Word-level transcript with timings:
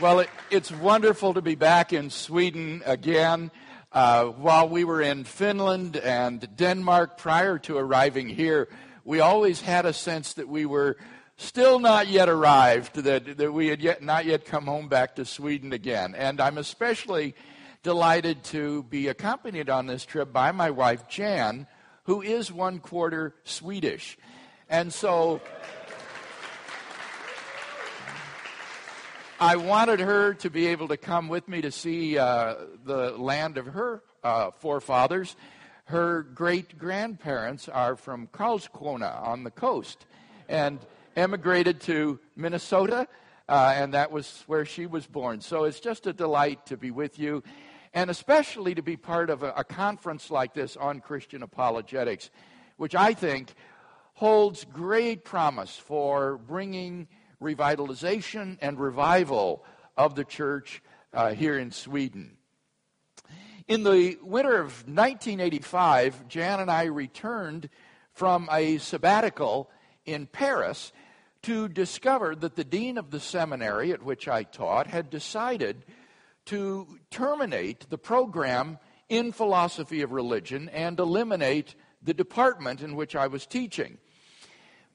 Well, 0.00 0.20
it, 0.20 0.30
it's 0.48 0.70
wonderful 0.70 1.34
to 1.34 1.42
be 1.42 1.56
back 1.56 1.92
in 1.92 2.10
Sweden 2.10 2.84
again. 2.86 3.50
Uh, 3.90 4.26
while 4.26 4.68
we 4.68 4.84
were 4.84 5.02
in 5.02 5.24
Finland 5.24 5.96
and 5.96 6.48
Denmark 6.56 7.18
prior 7.18 7.58
to 7.58 7.76
arriving 7.76 8.28
here, 8.28 8.68
we 9.04 9.18
always 9.18 9.60
had 9.60 9.86
a 9.86 9.92
sense 9.92 10.34
that 10.34 10.46
we 10.46 10.66
were 10.66 10.98
still 11.36 11.80
not 11.80 12.06
yet 12.06 12.28
arrived, 12.28 12.94
that, 12.94 13.38
that 13.38 13.52
we 13.52 13.66
had 13.66 13.82
yet, 13.82 14.00
not 14.00 14.24
yet 14.24 14.44
come 14.44 14.66
home 14.66 14.86
back 14.86 15.16
to 15.16 15.24
Sweden 15.24 15.72
again. 15.72 16.14
And 16.14 16.40
I'm 16.40 16.58
especially 16.58 17.34
delighted 17.82 18.44
to 18.44 18.84
be 18.84 19.08
accompanied 19.08 19.68
on 19.68 19.88
this 19.88 20.04
trip 20.04 20.32
by 20.32 20.52
my 20.52 20.70
wife, 20.70 21.08
Jan, 21.08 21.66
who 22.04 22.22
is 22.22 22.52
one 22.52 22.78
quarter 22.78 23.34
Swedish. 23.42 24.16
And 24.70 24.94
so. 24.94 25.40
I 29.40 29.54
wanted 29.54 30.00
her 30.00 30.34
to 30.34 30.50
be 30.50 30.66
able 30.66 30.88
to 30.88 30.96
come 30.96 31.28
with 31.28 31.46
me 31.46 31.60
to 31.60 31.70
see 31.70 32.18
uh, 32.18 32.56
the 32.84 33.12
land 33.12 33.56
of 33.56 33.66
her 33.66 34.02
uh, 34.24 34.50
forefathers. 34.50 35.36
Her 35.84 36.22
great 36.22 36.76
grandparents 36.76 37.68
are 37.68 37.94
from 37.94 38.26
Karlskrona 38.26 39.24
on 39.24 39.44
the 39.44 39.52
coast 39.52 40.06
and 40.48 40.80
emigrated 41.14 41.80
to 41.82 42.18
Minnesota, 42.34 43.06
uh, 43.48 43.74
and 43.76 43.94
that 43.94 44.10
was 44.10 44.42
where 44.48 44.64
she 44.64 44.86
was 44.86 45.06
born. 45.06 45.40
So 45.40 45.64
it's 45.64 45.78
just 45.78 46.08
a 46.08 46.12
delight 46.12 46.66
to 46.66 46.76
be 46.76 46.90
with 46.90 47.16
you, 47.16 47.44
and 47.94 48.10
especially 48.10 48.74
to 48.74 48.82
be 48.82 48.96
part 48.96 49.30
of 49.30 49.44
a, 49.44 49.52
a 49.56 49.62
conference 49.62 50.32
like 50.32 50.52
this 50.52 50.76
on 50.76 50.98
Christian 50.98 51.44
apologetics, 51.44 52.30
which 52.76 52.96
I 52.96 53.14
think 53.14 53.54
holds 54.14 54.64
great 54.64 55.24
promise 55.24 55.76
for 55.76 56.38
bringing 56.38 57.06
revitalization 57.42 58.58
and 58.60 58.78
revival 58.78 59.64
of 59.96 60.14
the 60.14 60.24
church 60.24 60.82
uh, 61.12 61.32
here 61.32 61.58
in 61.58 61.70
Sweden. 61.70 62.36
In 63.66 63.82
the 63.82 64.18
winter 64.22 64.56
of 64.56 64.88
1985, 64.88 66.28
Jan 66.28 66.60
and 66.60 66.70
I 66.70 66.84
returned 66.84 67.68
from 68.12 68.48
a 68.50 68.78
sabbatical 68.78 69.70
in 70.04 70.26
Paris 70.26 70.92
to 71.42 71.68
discover 71.68 72.34
that 72.34 72.56
the 72.56 72.64
dean 72.64 72.98
of 72.98 73.10
the 73.10 73.20
seminary 73.20 73.92
at 73.92 74.02
which 74.02 74.26
I 74.26 74.42
taught 74.42 74.86
had 74.86 75.10
decided 75.10 75.84
to 76.46 76.98
terminate 77.10 77.90
the 77.90 77.98
program 77.98 78.78
in 79.08 79.32
philosophy 79.32 80.02
of 80.02 80.12
religion 80.12 80.68
and 80.70 80.98
eliminate 80.98 81.74
the 82.02 82.14
department 82.14 82.82
in 82.82 82.96
which 82.96 83.14
I 83.14 83.26
was 83.26 83.46
teaching. 83.46 83.98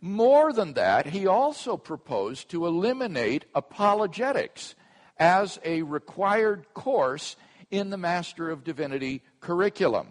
More 0.06 0.52
than 0.52 0.74
that, 0.74 1.06
he 1.06 1.28
also 1.28 1.78
proposed 1.78 2.50
to 2.50 2.68
eliminate 2.68 3.46
apologetics 3.56 4.76
as 5.18 5.62
a 5.64 5.84
required 5.84 6.66
course 6.74 7.38
in 7.72 7.90
the 7.90 7.96
Master 7.96 8.50
of 8.50 8.66
Divinity 8.66 9.22
curriculum. 9.40 10.08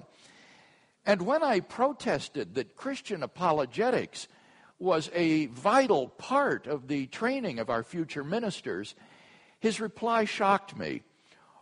And 1.04 1.20
when 1.20 1.42
I 1.42 1.60
protested 1.60 2.54
that 2.54 2.74
Christian 2.74 3.22
apologetics 3.22 4.28
was 4.78 5.10
a 5.12 5.48
vital 5.48 6.08
part 6.08 6.66
of 6.66 6.88
the 6.88 7.04
training 7.08 7.58
of 7.58 7.68
our 7.68 7.82
future 7.82 8.24
ministers, 8.24 8.94
his 9.60 9.78
reply 9.78 10.24
shocked 10.24 10.74
me. 10.74 11.02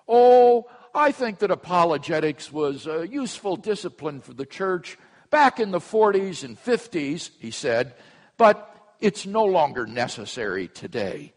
Oh, 0.07 0.71
I 0.95 1.11
think 1.11 1.41
that 1.41 1.51
apologetics 1.51 2.53
was 2.53 2.87
a 2.87 3.09
useful 3.09 3.57
discipline 3.57 4.21
for 4.21 4.35
the 4.35 4.47
church 4.47 4.97
back 5.31 5.59
in 5.59 5.73
the 5.73 5.81
40s 5.81 6.45
and 6.45 6.57
50s, 6.57 7.31
he 7.41 7.51
said 7.51 7.97
but 8.41 8.95
it's 9.01 9.27
no 9.27 9.45
longer 9.45 9.87
necessary 9.87 10.67
today. 10.67 11.35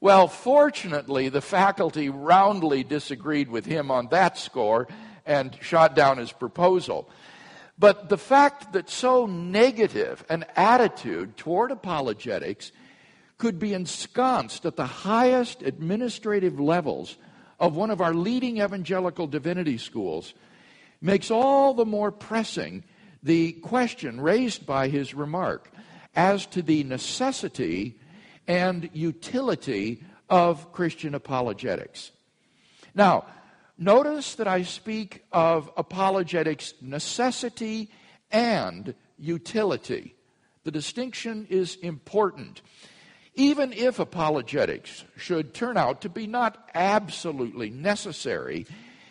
Well, 0.00 0.26
fortunately, 0.26 1.28
the 1.28 1.42
faculty 1.42 2.08
roundly 2.08 2.82
disagreed 2.82 3.50
with 3.50 3.66
him 3.66 3.90
on 3.90 4.08
that 4.08 4.38
score 4.38 4.88
and 5.26 5.54
shot 5.60 5.94
down 5.94 6.16
his 6.16 6.32
proposal. 6.32 7.10
But 7.78 8.08
the 8.08 8.16
fact 8.16 8.72
that 8.72 8.88
so 8.88 9.26
negative 9.26 10.24
an 10.30 10.46
attitude 10.56 11.36
toward 11.36 11.70
apologetics 11.70 12.72
could 13.36 13.58
be 13.58 13.74
ensconced 13.74 14.64
at 14.64 14.76
the 14.76 14.86
highest 14.86 15.60
administrative 15.60 16.58
levels 16.58 17.18
of 17.60 17.76
one 17.76 17.90
of 17.90 18.00
our 18.00 18.14
leading 18.14 18.62
evangelical 18.62 19.26
divinity 19.26 19.76
schools 19.76 20.32
makes 21.02 21.30
all 21.30 21.74
the 21.74 21.84
more 21.84 22.10
pressing 22.10 22.82
the 23.22 23.52
question 23.52 24.22
raised 24.22 24.64
by 24.64 24.88
his 24.88 25.12
remark 25.12 25.68
as 26.14 26.46
to 26.46 26.62
the 26.62 26.84
necessity 26.84 27.98
and 28.46 28.90
utility 28.92 30.04
of 30.28 30.72
Christian 30.72 31.14
apologetics. 31.14 32.10
Now, 32.94 33.26
notice 33.78 34.34
that 34.36 34.48
I 34.48 34.62
speak 34.62 35.24
of 35.32 35.70
apologetics 35.76 36.74
necessity 36.80 37.90
and 38.30 38.94
utility. 39.18 40.14
The 40.64 40.70
distinction 40.70 41.46
is 41.50 41.76
important. 41.76 42.62
Even 43.34 43.72
if 43.72 43.98
apologetics 43.98 45.04
should 45.16 45.54
turn 45.54 45.76
out 45.76 46.02
to 46.02 46.08
be 46.08 46.26
not 46.26 46.68
absolutely 46.74 47.70
necessary, 47.70 48.66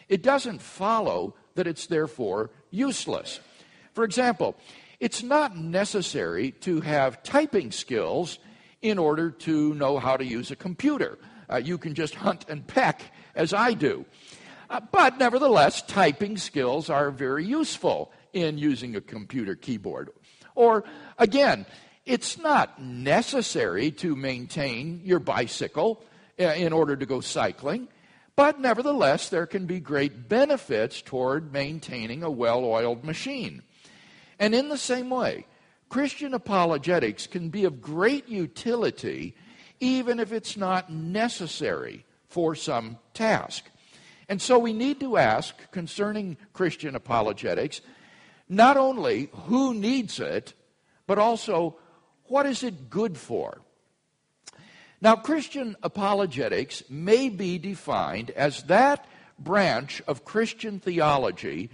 it 0.07 0.21
doesn't 0.21 0.61
follow 0.61 1.35
that 1.55 1.67
it's 1.67 1.87
therefore 1.87 2.51
useless. 2.69 3.39
For 3.93 4.03
example, 4.03 4.55
it's 5.01 5.23
not 5.23 5.57
necessary 5.57 6.51
to 6.51 6.79
have 6.79 7.23
typing 7.23 7.71
skills 7.71 8.37
in 8.83 8.99
order 8.99 9.31
to 9.31 9.73
know 9.73 9.97
how 9.97 10.15
to 10.15 10.23
use 10.23 10.51
a 10.51 10.55
computer. 10.55 11.17
Uh, 11.49 11.57
you 11.57 11.79
can 11.79 11.95
just 11.95 12.13
hunt 12.13 12.45
and 12.47 12.65
peck 12.67 13.01
as 13.33 13.51
I 13.51 13.73
do. 13.73 14.05
Uh, 14.69 14.79
but 14.91 15.17
nevertheless, 15.17 15.81
typing 15.81 16.37
skills 16.37 16.87
are 16.87 17.09
very 17.09 17.43
useful 17.43 18.11
in 18.31 18.59
using 18.59 18.95
a 18.95 19.01
computer 19.01 19.55
keyboard. 19.55 20.11
Or 20.53 20.83
again, 21.17 21.65
it's 22.05 22.37
not 22.37 22.79
necessary 22.79 23.89
to 23.91 24.15
maintain 24.15 25.01
your 25.03 25.19
bicycle 25.19 26.05
uh, 26.39 26.43
in 26.43 26.73
order 26.73 26.95
to 26.95 27.07
go 27.07 27.21
cycling, 27.21 27.87
but 28.35 28.59
nevertheless, 28.59 29.29
there 29.29 29.47
can 29.47 29.65
be 29.65 29.79
great 29.79 30.29
benefits 30.29 31.01
toward 31.01 31.51
maintaining 31.51 32.21
a 32.21 32.29
well 32.29 32.63
oiled 32.63 33.03
machine. 33.03 33.63
And 34.41 34.55
in 34.55 34.69
the 34.69 34.77
same 34.77 35.11
way, 35.11 35.45
Christian 35.87 36.33
apologetics 36.33 37.27
can 37.27 37.49
be 37.49 37.63
of 37.63 37.79
great 37.79 38.27
utility 38.27 39.35
even 39.79 40.19
if 40.19 40.31
it's 40.31 40.57
not 40.57 40.91
necessary 40.91 42.05
for 42.27 42.55
some 42.55 42.97
task. 43.13 43.69
And 44.27 44.41
so 44.41 44.57
we 44.57 44.73
need 44.73 44.99
to 45.01 45.17
ask 45.17 45.69
concerning 45.71 46.37
Christian 46.53 46.95
apologetics 46.95 47.81
not 48.49 48.77
only 48.77 49.29
who 49.45 49.75
needs 49.75 50.19
it, 50.19 50.53
but 51.05 51.19
also 51.19 51.77
what 52.25 52.47
is 52.47 52.63
it 52.63 52.89
good 52.89 53.17
for? 53.17 53.61
Now, 55.01 55.15
Christian 55.15 55.75
apologetics 55.83 56.83
may 56.89 57.29
be 57.29 57.59
defined 57.59 58.31
as 58.31 58.63
that 58.63 59.05
branch 59.37 60.01
of 60.07 60.25
Christian 60.25 60.79
theology 60.79 61.69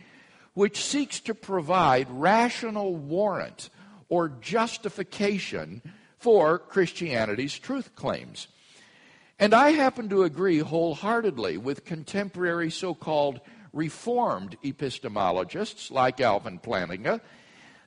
which 0.58 0.84
seeks 0.84 1.20
to 1.20 1.36
provide 1.36 2.10
rational 2.10 2.96
warrant 2.96 3.70
or 4.10 4.28
justification 4.42 5.84
for 6.18 6.58
Christianity's 6.58 7.60
truth 7.60 7.94
claims. 7.94 8.48
And 9.38 9.54
I 9.54 9.74
happen 9.74 10.10
to 10.10 10.24
agree 10.24 10.58
wholeheartedly 10.58 11.60
with 11.60 11.86
contemporary 11.86 12.72
so 12.72 12.96
called 12.96 13.40
Reformed 13.72 14.58
epistemologists 14.64 15.92
like 15.92 16.20
Alvin 16.20 16.58
Plantinga 16.58 17.22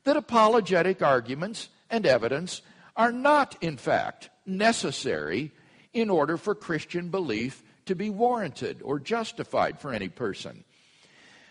that 0.05 0.17
apologetic 0.17 1.03
arguments 1.03 1.71
and 1.91 2.07
evidence 2.07 2.63
are 2.97 3.11
not, 3.11 3.57
in 3.61 3.79
fact, 3.79 4.31
necessary 4.47 5.51
in 5.93 6.09
order 6.09 6.37
for 6.37 6.55
Christian 6.55 7.09
belief 7.09 7.65
to 7.87 7.97
be 7.97 8.11
warranted 8.11 8.81
or 8.85 9.01
justified 9.01 9.81
for 9.81 9.93
any 9.93 10.09
person. 10.09 10.63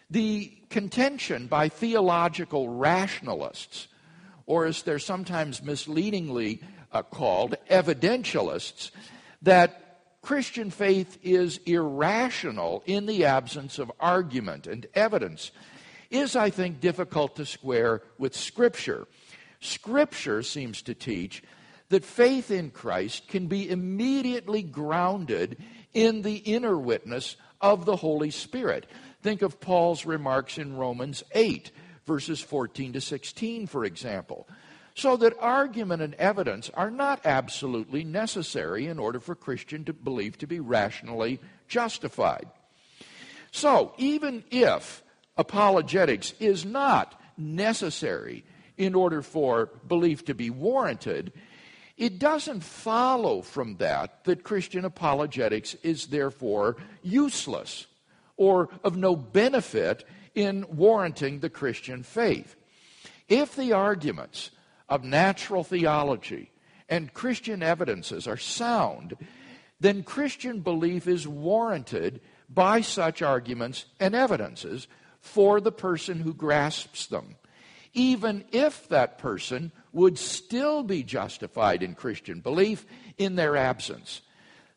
The 0.09 0.51
contention 0.69 1.47
by 1.47 1.69
theological 1.69 2.69
rationalists, 2.69 3.87
or 4.45 4.65
as 4.65 4.81
they're 4.81 4.99
sometimes 4.99 5.61
misleadingly 5.63 6.61
uh, 6.91 7.03
called, 7.03 7.55
evidentialists, 7.69 8.91
that 9.43 9.89
Christian 10.21 10.69
faith 10.69 11.17
is 11.23 11.59
irrational 11.65 12.83
in 12.85 13.05
the 13.05 13.25
absence 13.25 13.79
of 13.79 13.91
argument 13.99 14.67
and 14.67 14.85
evidence 14.93 15.51
is, 16.09 16.35
I 16.35 16.49
think, 16.49 16.79
difficult 16.79 17.35
to 17.35 17.45
square 17.45 18.01
with 18.17 18.35
Scripture. 18.35 19.07
Scripture 19.59 20.43
seems 20.43 20.81
to 20.83 20.93
teach 20.93 21.43
that 21.89 22.03
faith 22.03 22.51
in 22.51 22.71
Christ 22.71 23.27
can 23.27 23.47
be 23.47 23.69
immediately 23.69 24.61
grounded 24.61 25.57
in 25.93 26.21
the 26.21 26.35
inner 26.35 26.77
witness 26.77 27.35
of 27.61 27.85
the 27.85 27.95
Holy 27.95 28.31
Spirit. 28.31 28.87
Think 29.21 29.41
of 29.41 29.59
Paul's 29.59 30.05
remarks 30.05 30.57
in 30.57 30.77
Romans 30.77 31.23
8, 31.33 31.71
verses 32.05 32.39
14 32.39 32.93
to 32.93 33.01
16, 33.01 33.67
for 33.67 33.83
example. 33.83 34.47
So 34.95 35.17
that 35.17 35.37
argument 35.39 36.01
and 36.01 36.13
evidence 36.15 36.69
are 36.73 36.91
not 36.91 37.25
absolutely 37.25 38.03
necessary 38.03 38.87
in 38.87 38.99
order 38.99 39.19
for 39.19 39.35
Christian 39.35 39.85
to 39.85 39.93
believe 39.93 40.37
to 40.39 40.47
be 40.47 40.59
rationally 40.59 41.39
justified. 41.67 42.47
So, 43.51 43.93
even 43.97 44.43
if 44.51 45.03
apologetics 45.37 46.33
is 46.39 46.65
not 46.65 47.19
necessary 47.37 48.43
in 48.77 48.93
order 48.95 49.21
for 49.21 49.67
belief 49.87 50.25
to 50.25 50.33
be 50.35 50.49
warranted, 50.49 51.31
it 51.97 52.19
doesn't 52.19 52.61
follow 52.61 53.41
from 53.41 53.77
that 53.77 54.23
that 54.25 54.43
Christian 54.43 54.85
apologetics 54.85 55.75
is 55.83 56.07
therefore 56.07 56.77
useless 57.01 57.87
or 58.39 58.69
of 58.85 58.95
no 58.95 59.17
benefit 59.17 60.05
in 60.33 60.65
warranting 60.69 61.41
the 61.41 61.49
Christian 61.49 62.01
faith. 62.01 62.55
If 63.27 63.55
the 63.55 63.73
arguments 63.73 64.51
of 64.87 65.03
natural 65.03 65.65
theology 65.65 66.49
and 66.87 67.13
Christian 67.13 67.61
evidences 67.61 68.27
are 68.27 68.37
sound, 68.37 69.17
then 69.81 70.03
Christian 70.03 70.61
belief 70.61 71.05
is 71.05 71.27
warranted 71.27 72.21
by 72.49 72.79
such 72.79 73.21
arguments 73.21 73.85
and 73.99 74.15
evidences 74.15 74.87
for 75.19 75.59
the 75.59 75.71
person 75.71 76.21
who 76.21 76.33
grasps 76.33 77.07
them, 77.07 77.35
even 77.93 78.45
if 78.53 78.87
that 78.87 79.17
person 79.17 79.73
would 79.91 80.17
still 80.17 80.81
be 80.81 81.03
justified 81.03 81.83
in 81.83 81.93
Christian 81.93 82.39
belief 82.39 82.85
in 83.17 83.35
their 83.35 83.57
absence. 83.57 84.21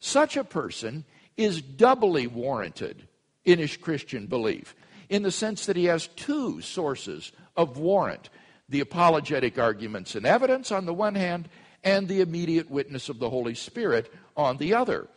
Such 0.00 0.36
a 0.36 0.42
person 0.42 1.04
is 1.36 1.62
doubly 1.62 2.26
warranted 2.26 3.06
in 3.44 3.58
his 3.58 3.76
Christian 3.76 4.26
belief 4.26 4.74
in 5.08 5.22
the 5.22 5.30
sense 5.30 5.66
that 5.66 5.76
he 5.76 5.84
has 5.84 6.06
two 6.08 6.60
sources 6.60 7.32
of 7.56 7.76
warrant 7.76 8.30
the 8.72 8.80
apologetic 8.80 9.58
arguments 9.58 10.14
and 10.14 10.26
evidence 10.26 10.72
on 10.72 10.86
the 10.86 10.94
one 10.94 11.14
hand, 11.14 11.48
and 11.84 12.08
the 12.08 12.20
immediate 12.20 12.70
witness 12.70 13.08
of 13.08 13.18
the 13.18 13.28
Holy 13.28 13.54
Spirit 13.54 14.12
on 14.36 14.56
the 14.56 14.72
other. 14.74 15.08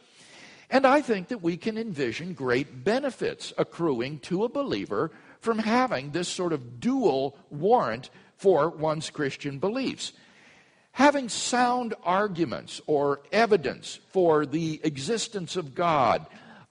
And 0.70 0.86
I 0.86 1.02
think 1.02 1.30
that 1.30 1.42
we 1.42 1.58
can 1.58 1.78
envision 1.78 2.34
great 2.34 2.84
benefits 2.84 3.54
accruing 3.58 4.20
to 4.20 4.44
a 4.44 4.50
believer 4.50 5.12
from 5.40 5.60
having 5.60 6.12
this 6.12 6.28
sort 6.28 6.54
of 6.54 6.80
dual 6.80 7.38
warrant 7.50 8.10
for 8.36 8.70
one's 8.70 9.10
Christian 9.10 9.60
beliefs. 9.60 10.12
Having 10.94 11.30
sound 11.30 11.94
arguments 12.04 12.82
or 12.88 13.22
evidence 13.32 14.00
for 14.10 14.46
the 14.46 14.82
existence 14.84 15.56
of 15.56 15.76
God 15.76 16.26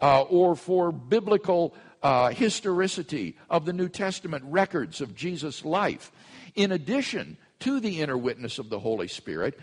uh, 0.04 0.20
or 0.24 0.54
for 0.54 0.92
biblical 0.92 1.74
uh, 2.02 2.28
historicity 2.28 3.34
of 3.48 3.64
the 3.64 3.72
New 3.72 3.88
Testament 3.88 4.44
records 4.46 5.00
of 5.00 5.14
Jesus' 5.14 5.64
life, 5.64 6.12
in 6.54 6.72
addition 6.72 7.38
to 7.60 7.80
the 7.80 8.02
inner 8.02 8.18
witness 8.18 8.58
of 8.58 8.68
the 8.68 8.78
Holy 8.78 9.08
Spirit, 9.08 9.58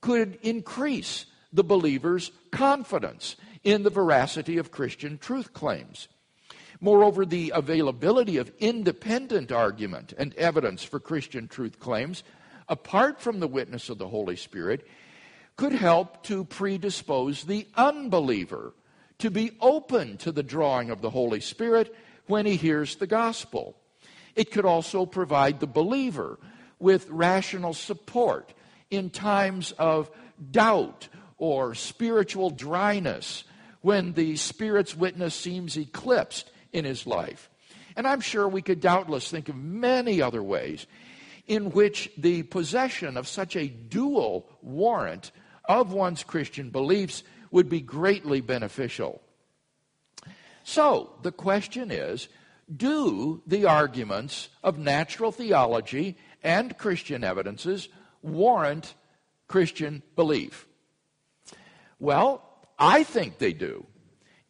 could 0.00 0.38
increase 0.42 1.26
the 1.52 1.62
believer's 1.62 2.32
confidence 2.50 3.36
in 3.64 3.82
the 3.82 3.90
veracity 3.90 4.56
of 4.56 4.70
Christian 4.70 5.18
truth 5.18 5.52
claims. 5.52 6.08
Moreover, 6.80 7.26
the 7.26 7.52
availability 7.54 8.38
of 8.38 8.50
independent 8.60 9.52
argument 9.52 10.14
and 10.16 10.34
evidence 10.36 10.82
for 10.82 11.00
Christian 11.00 11.48
truth 11.48 11.78
claims, 11.78 12.22
apart 12.66 13.20
from 13.20 13.40
the 13.40 13.46
witness 13.46 13.90
of 13.90 13.98
the 13.98 14.08
Holy 14.08 14.36
Spirit, 14.36 14.86
could 15.56 15.72
help 15.72 16.22
to 16.22 16.46
predispose 16.46 17.44
the 17.44 17.68
unbeliever 17.74 18.72
to 19.22 19.30
be 19.30 19.52
open 19.60 20.16
to 20.16 20.32
the 20.32 20.42
drawing 20.42 20.90
of 20.90 21.00
the 21.00 21.08
Holy 21.08 21.40
Spirit 21.40 21.94
when 22.26 22.44
he 22.44 22.56
hears 22.56 22.96
the 22.96 23.06
gospel. 23.06 23.76
It 24.34 24.50
could 24.50 24.64
also 24.64 25.06
provide 25.06 25.60
the 25.60 25.68
believer 25.68 26.40
with 26.80 27.08
rational 27.08 27.72
support 27.72 28.52
in 28.90 29.10
times 29.10 29.70
of 29.78 30.10
doubt 30.50 31.06
or 31.38 31.76
spiritual 31.76 32.50
dryness 32.50 33.44
when 33.80 34.12
the 34.14 34.34
Spirit's 34.34 34.96
witness 34.96 35.36
seems 35.36 35.76
eclipsed 35.76 36.50
in 36.72 36.84
his 36.84 37.06
life. 37.06 37.48
And 37.94 38.08
I'm 38.08 38.20
sure 38.20 38.48
we 38.48 38.60
could 38.60 38.80
doubtless 38.80 39.30
think 39.30 39.48
of 39.48 39.54
many 39.54 40.20
other 40.20 40.42
ways 40.42 40.84
in 41.46 41.70
which 41.70 42.10
the 42.18 42.42
possession 42.42 43.16
of 43.16 43.28
such 43.28 43.54
a 43.54 43.68
dual 43.68 44.48
warrant 44.62 45.30
of 45.64 45.92
one's 45.92 46.24
Christian 46.24 46.70
beliefs 46.70 47.22
would 47.52 47.68
be 47.68 47.80
greatly 47.80 48.40
beneficial. 48.40 49.22
So, 50.64 51.12
the 51.22 51.30
question 51.30 51.92
is 51.92 52.28
do 52.74 53.42
the 53.46 53.66
arguments 53.66 54.48
of 54.64 54.78
natural 54.78 55.30
theology 55.30 56.16
and 56.42 56.76
Christian 56.78 57.22
evidences 57.22 57.88
warrant 58.22 58.94
Christian 59.46 60.02
belief? 60.16 60.66
Well, 61.98 62.42
I 62.78 63.04
think 63.04 63.38
they 63.38 63.52
do. 63.52 63.86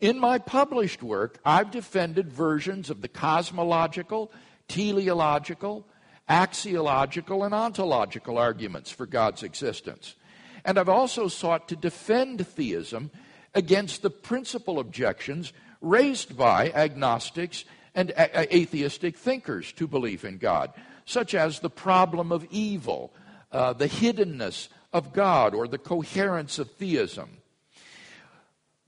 In 0.00 0.18
my 0.18 0.38
published 0.38 1.02
work, 1.02 1.38
I've 1.44 1.70
defended 1.70 2.32
versions 2.32 2.90
of 2.90 3.02
the 3.02 3.08
cosmological, 3.08 4.32
teleological, 4.68 5.86
axiological, 6.28 7.44
and 7.44 7.54
ontological 7.54 8.38
arguments 8.38 8.90
for 8.90 9.06
God's 9.06 9.42
existence. 9.42 10.14
And 10.64 10.78
I've 10.78 10.88
also 10.88 11.28
sought 11.28 11.68
to 11.68 11.76
defend 11.76 12.46
theism 12.46 13.10
against 13.54 14.02
the 14.02 14.10
principal 14.10 14.78
objections 14.78 15.52
raised 15.80 16.36
by 16.36 16.70
agnostics 16.70 17.64
and 17.94 18.10
a- 18.10 18.54
atheistic 18.54 19.16
thinkers 19.16 19.72
to 19.72 19.86
belief 19.86 20.24
in 20.24 20.38
God, 20.38 20.72
such 21.04 21.34
as 21.34 21.60
the 21.60 21.70
problem 21.70 22.32
of 22.32 22.46
evil, 22.50 23.12
uh, 23.50 23.72
the 23.72 23.88
hiddenness 23.88 24.68
of 24.92 25.12
God, 25.12 25.54
or 25.54 25.66
the 25.66 25.78
coherence 25.78 26.58
of 26.58 26.70
theism. 26.72 27.38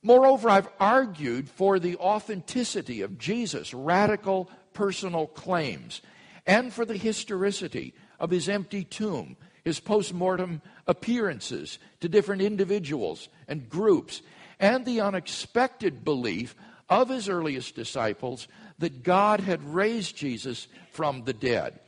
Moreover, 0.03 0.51
I've 0.51 0.69
argued 0.79 1.49
for 1.49 1.79
the 1.79 1.97
authenticity 1.97 3.01
of 3.01 3.19
Jesus' 3.19 3.73
radical 3.73 4.51
personal 4.75 5.27
claims 5.27 6.03
and 6.47 6.73
for 6.73 6.85
the 6.85 6.97
historicity 6.97 7.95
of 8.21 8.31
his 8.31 8.49
empty 8.49 8.85
tomb, 8.85 9.37
his 9.65 9.81
post 9.81 10.13
mortem 10.13 10.61
appearances 10.87 11.79
to 12.01 12.09
different 12.09 12.43
individuals 12.43 13.29
and 13.49 13.69
groups, 13.69 14.23
and 14.61 14.85
the 14.85 15.01
unexpected 15.01 16.05
belief 16.05 16.55
of 16.89 17.09
his 17.09 17.29
earliest 17.29 17.75
disciples 17.75 18.47
that 18.79 19.03
God 19.03 19.41
had 19.41 19.75
raised 19.75 20.17
Jesus 20.17 20.69
from 20.93 21.25
the 21.25 21.33
dead. 21.33 21.81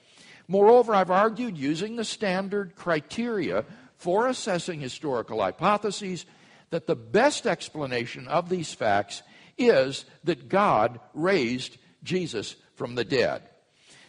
Moreover, 0.49 0.95
I've 0.95 1.11
argued 1.11 1.59
using 1.59 1.97
the 1.97 2.05
standard 2.05 2.77
criteria 2.77 3.65
for 3.97 4.27
assessing 4.27 4.81
historical 4.81 5.41
hypotheses 5.41 6.25
that 6.71 6.87
the 6.87 6.97
best 6.97 7.47
explanation 7.47 8.29
of 8.29 8.49
these 8.49 8.73
facts 8.73 9.23
is 9.59 10.05
that 10.25 10.49
God 10.49 11.01
raised 11.15 11.77
Jesus 12.03 12.57
from 12.75 12.95
the 12.95 13.05
dead. 13.05 13.43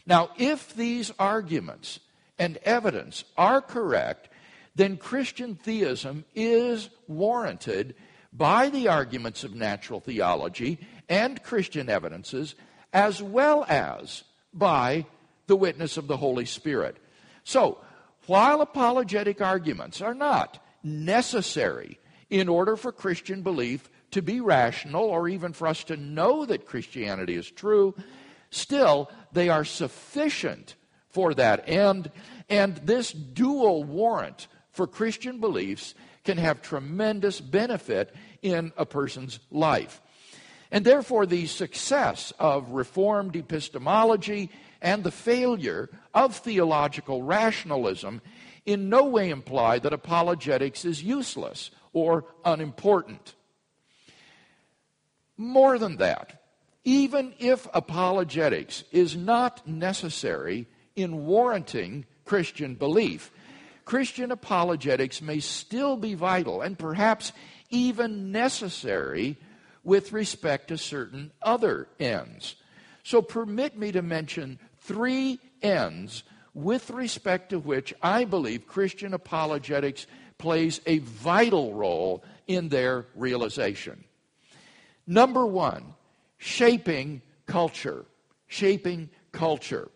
Now, 0.05 0.29
if 0.37 0.75
these 0.75 1.11
arguments 1.19 1.99
and 2.39 2.57
evidence 2.57 3.23
are 3.37 3.61
correct, 3.61 4.29
then 4.75 4.97
Christian 4.97 5.55
theism 5.55 6.25
is 6.35 6.89
warranted 7.07 7.95
by 8.31 8.69
the 8.69 8.87
arguments 8.87 9.43
of 9.43 9.55
natural 9.55 9.99
theology 9.99 10.79
and 11.09 11.41
Christian 11.41 11.89
evidences, 11.89 12.55
as 12.93 13.21
well 13.21 13.65
as 13.67 14.23
by 14.53 15.05
the 15.47 15.55
witness 15.55 15.97
of 15.97 16.07
the 16.07 16.17
Holy 16.17 16.45
Spirit. 16.45 16.97
So, 17.43 17.79
while 18.27 18.61
apologetic 18.61 19.41
arguments 19.41 20.01
are 20.01 20.13
not 20.13 20.63
necessary 20.83 21.97
in 22.29 22.49
order 22.49 22.75
for 22.75 22.91
Christian 22.91 23.41
belief 23.41 23.89
to 24.11 24.21
be 24.21 24.41
rational 24.41 25.05
or 25.05 25.27
even 25.29 25.53
for 25.53 25.67
us 25.67 25.83
to 25.85 25.97
know 25.97 26.45
that 26.45 26.65
Christianity 26.65 27.35
is 27.35 27.49
true, 27.49 27.95
still 28.51 29.09
they 29.31 29.49
are 29.49 29.63
sufficient 29.63 30.75
for 31.17 31.33
that 31.33 31.67
end. 31.67 32.11
And 32.47 32.77
this 32.77 33.11
dual 33.11 33.83
warrant 33.83 34.45
for 34.69 34.85
Christian 34.85 35.39
beliefs 35.39 35.95
can 36.23 36.37
have 36.37 36.61
tremendous 36.61 37.41
benefit 37.41 38.13
in 38.43 38.71
a 38.77 38.85
person's 38.85 39.39
life. 39.49 39.99
And 40.69 40.85
therefore, 40.85 41.25
the 41.25 41.47
success 41.47 42.33
of 42.37 42.69
Reformed 42.69 43.35
epistemology 43.35 44.51
and 44.79 45.03
the 45.03 45.09
failure 45.09 45.89
of 46.13 46.35
theological 46.35 47.23
rationalism 47.23 48.21
in 48.63 48.87
no 48.87 49.05
way 49.05 49.31
imply 49.31 49.79
that 49.79 49.93
apologetics 49.93 50.85
is 50.85 51.01
useless 51.01 51.71
or 51.93 52.25
unimportant. 52.45 53.33
More 55.35 55.79
than 55.79 55.97
that, 55.97 56.43
even 56.83 57.33
if 57.39 57.67
apologetics 57.73 58.83
is 58.91 59.15
not 59.15 59.67
necessary 59.67 60.67
in 60.97 61.25
warranting 61.25 62.05
Christian 62.25 62.75
belief, 62.75 63.31
Christian 63.85 64.31
apologetics 64.31 65.21
may 65.21 65.39
still 65.39 65.95
be 65.95 66.13
vital 66.13 66.61
and 66.61 66.77
perhaps 66.77 67.31
even 67.69 68.33
necessary 68.33 69.37
with 69.85 70.11
respect 70.11 70.67
to 70.67 70.77
certain 70.77 71.31
other 71.41 71.87
ends. 71.97 72.55
So 73.03 73.21
permit 73.21 73.77
me 73.77 73.93
to 73.93 74.01
mention 74.01 74.59
three 74.81 75.39
ends 75.61 76.23
with 76.53 76.89
respect 76.89 77.51
to 77.51 77.59
which 77.59 77.93
I 78.01 78.25
believe 78.25 78.67
Christian 78.67 79.13
apologetics 79.13 80.07
plays 80.37 80.81
a 80.85 80.97
vital 80.99 81.73
role 81.73 82.23
in 82.47 82.67
their 82.67 83.05
realization. 83.15 84.03
Number 85.05 85.45
one, 85.45 85.93
shaping 86.37 87.21
culture. 87.45 88.05
Shaping 88.47 89.09
culture. 89.31 89.89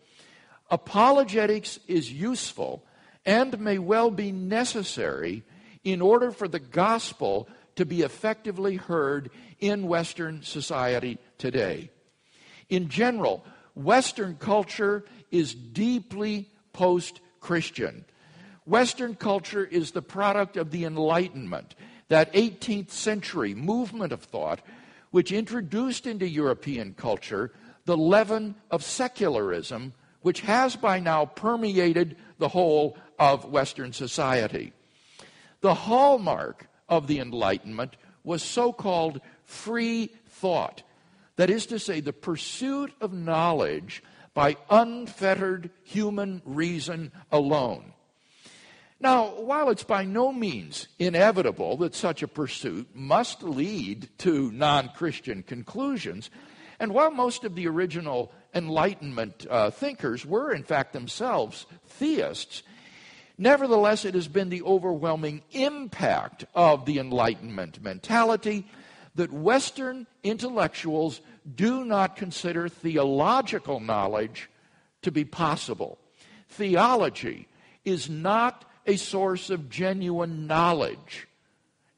Apologetics 0.72 1.78
is 1.86 2.10
useful 2.10 2.82
and 3.26 3.60
may 3.60 3.78
well 3.78 4.10
be 4.10 4.32
necessary 4.32 5.42
in 5.84 6.00
order 6.00 6.30
for 6.30 6.48
the 6.48 6.58
gospel 6.58 7.46
to 7.76 7.84
be 7.84 8.00
effectively 8.00 8.76
heard 8.76 9.30
in 9.60 9.86
Western 9.86 10.42
society 10.42 11.18
today. 11.36 11.90
In 12.70 12.88
general, 12.88 13.44
Western 13.74 14.34
culture 14.36 15.04
is 15.30 15.54
deeply 15.54 16.48
post 16.72 17.20
Christian. 17.40 18.06
Western 18.64 19.14
culture 19.14 19.66
is 19.66 19.90
the 19.90 20.00
product 20.00 20.56
of 20.56 20.70
the 20.70 20.86
Enlightenment, 20.86 21.74
that 22.08 22.32
18th 22.32 22.90
century 22.90 23.54
movement 23.54 24.12
of 24.12 24.22
thought 24.22 24.60
which 25.10 25.32
introduced 25.32 26.06
into 26.06 26.26
European 26.26 26.94
culture 26.94 27.52
the 27.84 27.96
leaven 27.96 28.54
of 28.70 28.82
secularism, 28.82 29.92
which 30.22 30.40
has 30.40 30.76
by 30.76 30.98
now 31.00 31.26
permeated 31.26 32.16
the 32.38 32.48
whole 32.48 32.96
of 33.18 33.44
Western 33.44 33.92
society. 33.92 34.72
The 35.60 35.74
hallmark 35.74 36.68
of 36.88 37.06
the 37.06 37.18
Enlightenment 37.18 37.96
was 38.24 38.42
so 38.42 38.72
called 38.72 39.20
free 39.44 40.10
thought. 40.28 40.82
That 41.36 41.50
is 41.50 41.66
to 41.66 41.78
say, 41.78 42.00
the 42.00 42.12
pursuit 42.12 42.92
of 43.00 43.12
knowledge 43.12 44.02
by 44.34 44.56
unfettered 44.70 45.70
human 45.82 46.42
reason 46.44 47.12
alone. 47.30 47.92
Now, 49.00 49.40
while 49.40 49.68
it's 49.70 49.82
by 49.82 50.04
no 50.04 50.32
means 50.32 50.86
inevitable 50.98 51.76
that 51.78 51.94
such 51.94 52.22
a 52.22 52.28
pursuit 52.28 52.88
must 52.94 53.42
lead 53.42 54.08
to 54.18 54.52
non 54.52 54.90
Christian 54.90 55.42
conclusions, 55.42 56.30
and 56.78 56.94
while 56.94 57.10
most 57.10 57.44
of 57.44 57.56
the 57.56 57.66
original 57.66 58.32
Enlightenment 58.54 59.46
uh, 59.48 59.70
thinkers 59.70 60.26
were, 60.26 60.52
in 60.52 60.62
fact, 60.62 60.92
themselves 60.92 61.66
theists, 61.86 62.62
nevertheless, 63.38 64.04
it 64.04 64.14
has 64.14 64.28
been 64.28 64.48
the 64.48 64.62
overwhelming 64.62 65.42
impact 65.52 66.44
of 66.54 66.84
the 66.84 66.98
Enlightenment 66.98 67.82
mentality 67.82 68.66
that 69.14 69.32
Western 69.32 70.06
intellectuals 70.22 71.20
do 71.54 71.84
not 71.84 72.16
consider 72.16 72.68
theological 72.68 73.80
knowledge 73.80 74.48
to 75.02 75.10
be 75.10 75.24
possible. 75.24 75.98
Theology 76.48 77.48
is 77.84 78.08
not 78.08 78.64
a 78.86 78.96
source 78.96 79.50
of 79.50 79.70
genuine 79.70 80.46
knowledge 80.46 81.28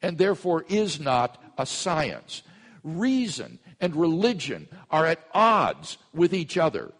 and 0.01 0.17
therefore 0.17 0.65
is 0.67 0.99
not 0.99 1.41
a 1.57 1.65
science. 1.65 2.43
Reason 2.83 3.59
and 3.79 3.95
religion 3.95 4.67
are 4.89 5.05
at 5.05 5.25
odds 5.33 5.97
with 6.13 6.33
each 6.33 6.57
other. 6.57 6.91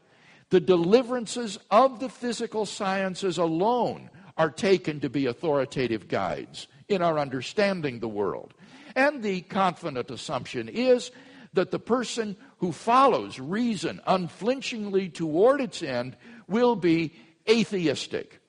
The 0.50 0.60
deliverances 0.60 1.58
of 1.72 2.00
the 2.00 2.10
physical 2.10 2.66
sciences 2.66 3.38
alone 3.38 4.10
are 4.38 4.52
taken 4.52 5.00
to 5.00 5.10
be 5.10 5.26
authoritative 5.26 6.08
guides 6.08 6.68
in 6.88 7.02
our 7.02 7.18
understanding 7.18 8.00
the 8.00 8.08
world. 8.08 8.54
And 8.96 9.24
the 9.24 9.42
confident 9.42 10.12
assumption 10.12 10.70
is 10.70 11.12
that 11.54 11.72
the 11.72 11.80
person 11.80 12.38
who 12.60 12.72
follows 12.72 13.40
reason 13.40 14.02
unflinchingly 14.06 15.10
toward 15.10 15.62
its 15.62 15.82
end 15.82 16.16
will 16.48 16.76
be 16.76 17.14
atheistic 17.50 18.40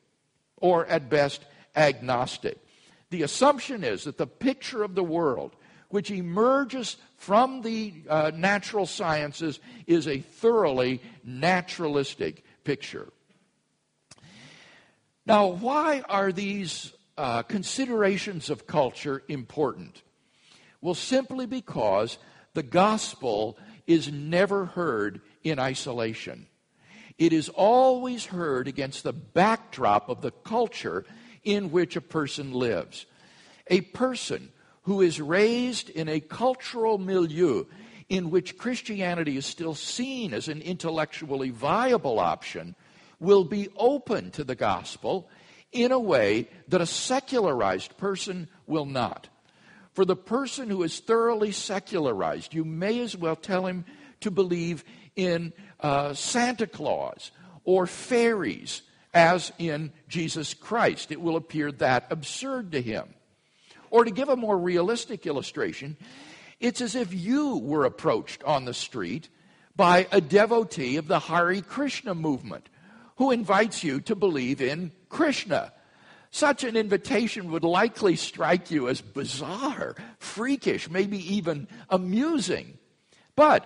or 0.56 0.87
at 0.87 1.09
best 1.09 1.45
agnostic. 1.75 2.59
The 3.11 3.23
assumption 3.23 3.85
is 3.85 4.04
that 4.04 4.18
the 4.18 4.26
picture 4.26 4.83
of 4.83 4.95
the 4.95 5.04
world 5.04 5.54
which 5.97 6.11
emerges 6.11 6.99
from 7.17 7.62
the 7.62 7.91
uh, 8.07 8.31
natural 8.35 8.85
sciences 8.85 9.61
is 9.87 10.07
a 10.07 10.19
thoroughly 10.19 11.00
naturalistic 11.25 12.45
picture. 12.65 13.09
Now, 15.25 15.47
why 15.47 16.03
are 16.07 16.33
these 16.33 16.93
uh, 17.17 17.45
considerations 17.45 18.50
of 18.50 18.67
culture 18.67 19.23
important? 19.26 20.03
Well, 20.83 20.93
simply 20.93 21.47
because 21.47 22.19
the 22.53 22.62
gospel 22.62 23.57
is 23.87 24.12
never 24.12 24.67
heard 24.67 25.23
in 25.45 25.59
isolation. 25.59 26.47
It 27.17 27.33
is 27.33 27.49
always 27.49 28.26
heard 28.26 28.69
against 28.69 29.03
the 29.03 29.15
backdrop 29.15 30.11
of 30.11 30.21
the 30.21 30.33
culture 30.33 31.07
in 31.43 31.71
which 31.71 31.97
a 31.97 32.03
person 32.03 32.53
lives. 32.53 33.07
A 33.69 33.81
person 33.81 34.50
who 34.87 35.00
is 35.00 35.21
raised 35.21 35.90
in 35.90 36.09
a 36.09 36.21
cultural 36.21 36.97
milieu 36.97 37.64
in 38.09 38.31
which 38.31 38.57
Christianity 38.57 39.37
is 39.37 39.45
still 39.45 39.75
seen 39.75 40.33
as 40.33 40.47
an 40.47 40.62
intellectually 40.62 41.50
viable 41.50 42.21
option 42.21 42.76
will 43.19 43.43
be 43.43 43.69
open 43.76 44.31
to 44.31 44.45
the 44.45 44.55
gospel 44.55 45.28
in 45.73 45.90
a 45.90 45.99
way 45.99 46.49
that 46.69 46.81
a 46.81 46.87
secularized 46.87 47.97
person 47.97 48.49
will 48.69 48.87
not. 48.87 49.28
For 49.93 50.05
the 50.05 50.14
person 50.14 50.71
who 50.71 50.85
is 50.85 51.00
thoroughly 51.00 51.50
secularized, 51.50 52.55
you 52.55 52.64
may 52.64 53.00
as 53.00 53.16
well 53.16 53.35
tell 53.35 53.66
him 53.66 53.85
to 54.21 54.31
believe 54.31 54.85
in 55.16 55.52
uh, 55.81 56.14
Santa 56.14 56.69
Claus 56.69 57.33
or 57.64 57.88
fairies 57.88 58.83
as 59.12 59.50
in 59.59 59.90
Jesus 60.07 60.55
Christ. 60.55 61.11
It 61.11 61.21
will 61.21 61.35
appear 61.35 61.73
that 61.73 62.07
absurd 62.11 62.71
to 62.71 62.81
him. 62.81 63.09
Or 63.90 64.05
to 64.05 64.11
give 64.11 64.28
a 64.28 64.37
more 64.37 64.59
realistic 64.59 65.26
illustration, 65.26 65.97
it's 66.61 66.81
as 66.81 66.95
if 66.95 67.12
you 67.12 67.59
were 67.59 67.85
approached 67.85 68.43
on 68.45 68.64
the 68.64 68.75
street 68.75 69.28
by 69.75 70.07
a 70.11 70.21
devotee 70.21 70.97
of 70.97 71.07
the 71.07 71.21
Hare 71.21 71.61
Krishna 71.61 72.14
movement 72.14 72.69
who 73.16 73.31
invites 73.31 73.85
you 73.85 74.00
to 74.02 74.14
believe 74.14 74.61
in 74.61 74.93
Krishna 75.09 75.73
such 76.37 76.64
an 76.64 76.76
invitation 76.76 77.50
would 77.50 77.64
likely 77.64 78.14
strike 78.14 78.71
you 78.71 78.88
as 78.88 79.00
bizarre, 79.00 79.97
freakish, 80.19 80.90
maybe 80.90 81.19
even 81.35 81.66
amusing. 81.88 82.76
But 83.35 83.64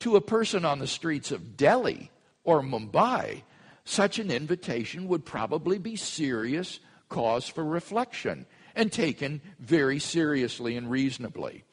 to 0.00 0.16
a 0.16 0.20
person 0.20 0.64
on 0.64 0.80
the 0.80 0.88
streets 0.88 1.30
of 1.30 1.56
Delhi 1.56 2.10
or 2.42 2.62
Mumbai, 2.62 3.42
such 3.84 4.18
an 4.18 4.30
invitation 4.30 5.06
would 5.06 5.24
probably 5.24 5.78
be 5.78 5.94
serious 5.94 6.80
cause 7.08 7.46
for 7.46 7.64
reflection 7.64 8.44
and 8.80 8.90
taken 8.90 9.42
very 9.58 9.98
seriously 9.98 10.74
and 10.74 10.90
reasonably. 10.90 11.64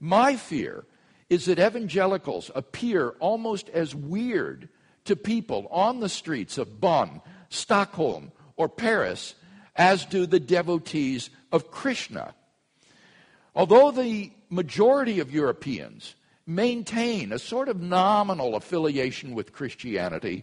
My 0.00 0.34
fear 0.34 0.84
is 1.30 1.44
that 1.44 1.60
evangelicals 1.60 2.50
appear 2.56 3.10
almost 3.20 3.68
as 3.68 3.94
weird 3.94 4.68
to 5.04 5.14
people 5.14 5.68
on 5.70 6.00
the 6.00 6.08
streets 6.08 6.58
of 6.58 6.80
Bonn, 6.80 7.22
Stockholm, 7.48 8.32
or 8.56 8.68
Paris 8.68 9.36
as 9.76 10.04
do 10.04 10.26
the 10.26 10.40
devotees 10.40 11.30
of 11.52 11.70
Krishna. 11.70 12.34
Although 13.54 13.92
the 13.92 14.32
majority 14.50 15.20
of 15.20 15.32
Europeans 15.32 16.16
maintain 16.44 17.32
a 17.32 17.38
sort 17.38 17.68
of 17.68 17.80
nominal 17.80 18.56
affiliation 18.56 19.32
with 19.32 19.52
Christianity, 19.52 20.42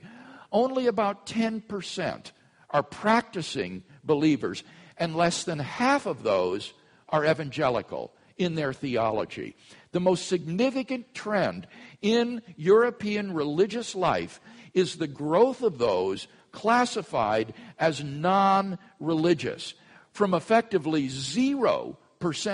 only 0.50 0.88
about 0.88 1.26
10% 1.26 2.32
are 2.70 2.84
practicing 2.84 3.84
believers, 4.06 4.64
and 4.98 5.16
less 5.16 5.44
than 5.44 5.60
half 5.60 6.06
of 6.06 6.24
those 6.24 6.74
are 7.10 7.26
evangelical 7.26 8.14
in 8.38 8.56
their 8.56 8.74
theology. 8.74 9.56
The 9.92 10.00
most 10.00 10.28
significant 10.28 11.14
trend 11.14 11.68
in 12.02 12.42
European 12.58 13.34
religious 13.34 13.96
life 13.96 14.42
is 14.74 14.96
the 14.96 15.08
growth 15.08 15.62
of 15.62 15.78
those 15.78 16.28
classified 16.52 17.54
as 17.78 18.04
non 18.04 18.80
religious 19.00 19.74
from 20.12 20.34
effectively 20.34 21.08
0% 21.08 21.96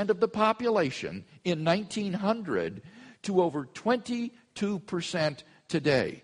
of 0.09 0.19
the 0.19 0.27
population 0.27 1.25
in 1.43 1.63
1900 1.63 2.81
to 3.23 3.41
over 3.41 3.65
22% 3.65 5.43
today. 5.67 6.23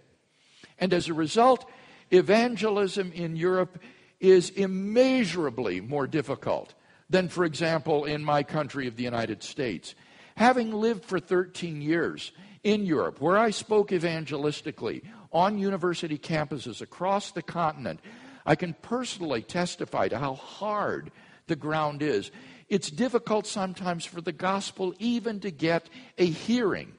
And 0.80 0.94
as 0.94 1.08
a 1.08 1.14
result, 1.14 1.70
evangelism 2.12 3.12
in 3.14 3.36
Europe 3.36 3.80
is 4.20 4.50
immeasurably 4.52 5.82
more 5.82 6.08
difficult 6.08 6.74
than, 7.10 7.30
for 7.30 7.46
example, 7.46 8.06
in 8.06 8.24
my 8.24 8.44
country 8.44 8.88
of 8.88 8.96
the 8.96 9.04
United 9.04 9.44
States. 9.44 9.96
Having 10.38 10.74
lived 10.74 11.06
for 11.06 11.20
13 11.20 11.82
years 11.82 12.32
in 12.64 12.86
Europe, 12.86 13.22
where 13.22 13.38
I 13.38 13.52
spoke 13.52 13.92
evangelistically 13.92 15.04
on 15.32 15.58
university 15.58 16.18
campuses 16.18 16.82
across 16.82 17.32
the 17.32 17.42
continent, 17.42 18.00
I 18.46 18.56
can 18.56 18.74
personally 18.82 19.42
testify 19.42 20.08
to 20.08 20.18
how 20.18 20.36
hard 20.36 21.12
the 21.48 21.56
ground 21.56 22.02
is. 22.02 22.32
It's 22.70 22.90
difficult 22.90 23.46
sometimes 23.46 24.06
for 24.06 24.22
the 24.22 24.32
gospel 24.32 24.94
even 25.00 25.40
to 25.42 25.52
get 25.52 25.90
a 26.18 26.26
hearing. 26.26 26.94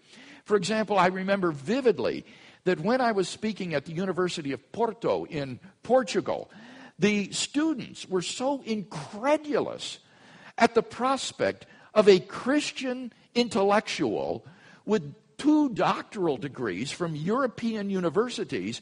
For 0.45 0.57
example, 0.57 0.99
I 0.99 1.09
remember 1.09 1.51
vividly 1.51 2.25
that 2.65 2.81
when 2.81 3.01
I 3.01 3.13
was 3.13 3.29
speaking 3.29 3.75
at 3.75 3.85
the 3.85 3.93
University 3.93 4.53
of 4.53 4.73
Porto 4.73 5.25
in 5.27 5.59
Portugal, 5.83 6.51
the 6.99 7.31
students 7.33 8.09
were 8.09 8.23
so 8.23 8.63
incredulous 8.65 9.99
at 10.59 10.75
the 10.75 10.83
prospect 10.83 11.67
of 11.95 12.09
a 12.09 12.21
Christian 12.21 13.13
intellectual 13.35 14.45
with 14.85 15.15
two 15.39 15.69
doctoral 15.71 16.37
degrees 16.37 16.91
from 16.91 17.15
European 17.15 17.91
universities 17.91 18.81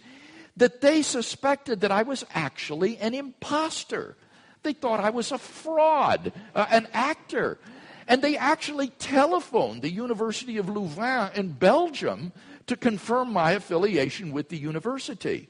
that 0.56 0.80
they 0.80 1.02
suspected 1.02 1.80
that 1.80 1.90
I 1.90 2.02
was 2.02 2.24
actually 2.32 2.96
an 2.98 3.14
impostor. 3.14 4.16
They 4.62 4.72
thought 4.72 5.00
I 5.00 5.10
was 5.10 5.32
a 5.32 5.38
fraud, 5.38 6.32
uh, 6.54 6.66
an 6.70 6.86
actor. 6.92 7.58
And 8.06 8.22
they 8.22 8.36
actually 8.36 8.88
telephoned 8.88 9.82
the 9.82 9.90
University 9.90 10.58
of 10.58 10.68
Louvain 10.68 11.30
in 11.34 11.52
Belgium 11.52 12.32
to 12.66 12.76
confirm 12.76 13.32
my 13.32 13.52
affiliation 13.52 14.30
with 14.30 14.48
the 14.48 14.58
university. 14.58 15.48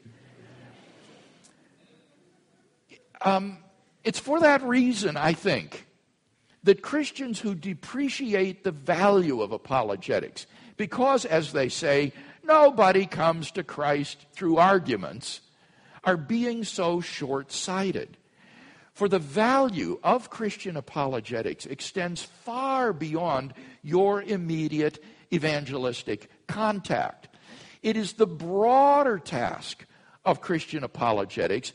Um, 3.25 3.59
it's 4.05 4.19
for 4.19 4.41
that 4.41 4.63
reason, 4.63 5.17
I 5.17 5.33
think, 5.33 5.87
that 6.63 6.83
Christians 6.83 7.41
who 7.41 7.55
depreciate 7.55 8.65
the 8.65 8.71
value 8.71 9.41
of 9.41 9.51
apologetics, 9.51 10.47
because, 10.77 11.25
as 11.25 11.53
they 11.53 11.69
say, 11.71 12.13
nobody 12.43 13.07
comes 13.07 13.51
to 13.53 13.65
Christ 13.65 14.27
through 14.33 14.59
arguments, 14.59 15.41
are 16.05 16.19
being 16.19 16.65
so 16.65 17.01
short 17.01 17.51
sighted. 17.51 18.19
For 18.93 19.09
the 19.09 19.19
value 19.19 19.99
of 20.05 20.31
Christian 20.31 20.77
apologetics 20.77 21.67
extends 21.67 22.23
far 22.23 22.93
beyond 22.93 23.55
your 23.83 24.23
immediate 24.23 25.03
evangelistic 25.33 26.29
contact. 26.47 27.29
It 27.83 27.97
is 27.97 28.13
the 28.13 28.27
broader 28.27 29.19
task 29.19 29.85
of 30.25 30.41
Christian 30.41 30.85
apologetics 30.85 31.73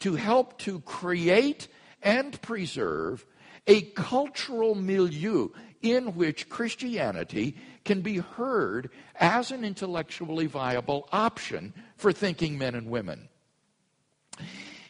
to 0.00 0.14
help 0.14 0.58
to 0.58 0.80
create 0.80 1.68
and 2.02 2.40
preserve 2.42 3.24
a 3.66 3.82
cultural 3.82 4.74
milieu 4.74 5.48
in 5.82 6.14
which 6.14 6.48
Christianity 6.48 7.56
can 7.84 8.00
be 8.00 8.18
heard 8.18 8.90
as 9.18 9.50
an 9.50 9.64
intellectually 9.64 10.46
viable 10.46 11.08
option 11.12 11.74
for 11.96 12.12
thinking 12.12 12.58
men 12.58 12.74
and 12.74 12.88
women. 12.88 13.28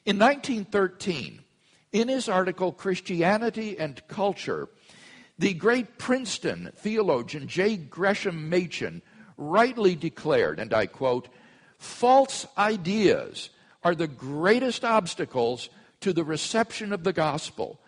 In 0.04 0.18
1913, 0.18 1.40
in 1.92 2.08
his 2.08 2.28
article 2.28 2.72
Christianity 2.72 3.78
and 3.78 4.06
Culture, 4.08 4.68
the 5.38 5.54
great 5.54 5.98
Princeton 5.98 6.72
theologian 6.76 7.48
J. 7.48 7.76
Gresham 7.76 8.48
Machen 8.48 9.02
rightly 9.36 9.94
declared, 9.94 10.58
and 10.58 10.72
I 10.72 10.86
quote, 10.86 11.28
false 11.78 12.46
ideas 12.56 13.50
are 13.86 13.94
the 13.94 14.08
greatest 14.08 14.84
obstacles 14.84 15.70
to 16.00 16.12
the 16.12 16.24
reception 16.24 16.92
of 16.92 17.04
the 17.04 17.12
gospel. 17.12 17.78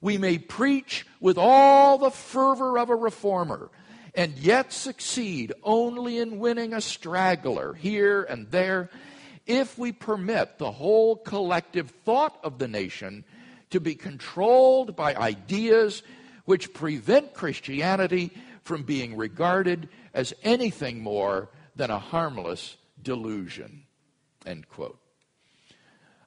We 0.00 0.16
may 0.16 0.38
preach 0.38 1.04
with 1.18 1.36
all 1.36 1.98
the 1.98 2.12
fervor 2.12 2.78
of 2.78 2.90
a 2.90 2.94
reformer 2.94 3.68
and 4.14 4.38
yet 4.38 4.72
succeed 4.72 5.52
only 5.64 6.18
in 6.18 6.38
winning 6.38 6.74
a 6.74 6.80
straggler 6.80 7.74
here 7.74 8.22
and 8.22 8.48
there 8.52 8.88
if 9.48 9.76
we 9.76 9.90
permit 9.90 10.58
the 10.58 10.70
whole 10.70 11.16
collective 11.16 11.90
thought 12.04 12.38
of 12.44 12.60
the 12.60 12.68
nation 12.68 13.24
to 13.70 13.80
be 13.80 13.96
controlled 13.96 14.94
by 14.94 15.16
ideas 15.16 16.04
which 16.44 16.72
prevent 16.72 17.34
Christianity 17.34 18.30
from 18.62 18.84
being 18.84 19.16
regarded 19.16 19.88
as 20.14 20.32
anything 20.44 21.02
more 21.02 21.48
than 21.74 21.90
a 21.90 21.98
harmless 21.98 22.76
delusion. 23.02 23.82
End 24.46 24.68
quote. 24.68 25.00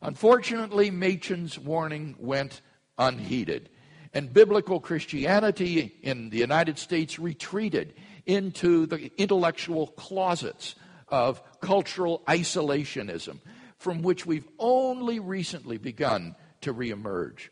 Unfortunately, 0.02 0.90
Machen's 0.90 1.60
warning 1.60 2.16
went 2.18 2.62
unheeded, 2.98 3.70
and 4.14 4.34
biblical 4.34 4.80
Christianity 4.80 5.94
in 6.02 6.32
the 6.32 6.38
United 6.38 6.80
States 6.80 7.20
retreated 7.20 7.94
into 8.26 8.88
the 8.88 9.12
intellectual 9.18 9.88
closets 9.88 10.76
of 11.08 11.42
cultural 11.60 12.24
isolationism, 12.28 13.40
from 13.78 14.02
which 14.02 14.26
we've 14.26 14.48
only 14.58 15.20
recently 15.20 15.78
begun 15.78 16.36
to 16.62 16.74
reemerge. 16.74 17.50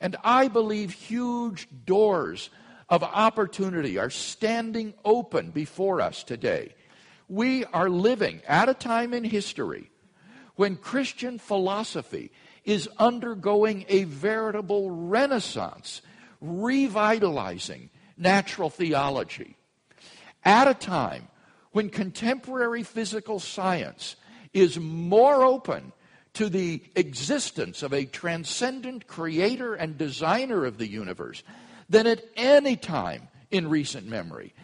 And 0.00 0.16
I 0.24 0.48
believe 0.48 0.92
huge 0.92 1.68
doors 1.84 2.50
of 2.88 3.02
opportunity 3.02 3.98
are 3.98 4.10
standing 4.10 4.94
open 5.04 5.50
before 5.50 6.00
us 6.00 6.24
today. 6.24 6.74
We 7.28 7.64
are 7.66 7.88
living 7.88 8.42
at 8.46 8.68
a 8.68 8.74
time 8.74 9.14
in 9.14 9.24
history 9.24 9.91
when 10.56 10.76
Christian 10.76 11.38
philosophy 11.38 12.30
is 12.64 12.88
undergoing 12.98 13.84
a 13.88 14.04
veritable 14.04 14.90
renaissance, 14.90 16.02
revitalizing 16.40 17.90
natural 18.16 18.70
theology. 18.70 19.56
At 20.44 20.68
a 20.68 20.74
time 20.74 21.28
when 21.72 21.88
contemporary 21.88 22.82
physical 22.82 23.40
science 23.40 24.16
is 24.52 24.78
more 24.78 25.44
open 25.44 25.92
to 26.34 26.48
the 26.48 26.82
existence 26.94 27.82
of 27.82 27.92
a 27.92 28.04
transcendent 28.04 29.06
creator 29.06 29.74
and 29.74 29.98
designer 29.98 30.64
of 30.64 30.78
the 30.78 30.88
universe 30.88 31.42
than 31.88 32.06
at 32.06 32.24
any 32.36 32.76
time 32.76 33.28
in 33.50 33.68
recent 33.68 34.06
memory. 34.06 34.54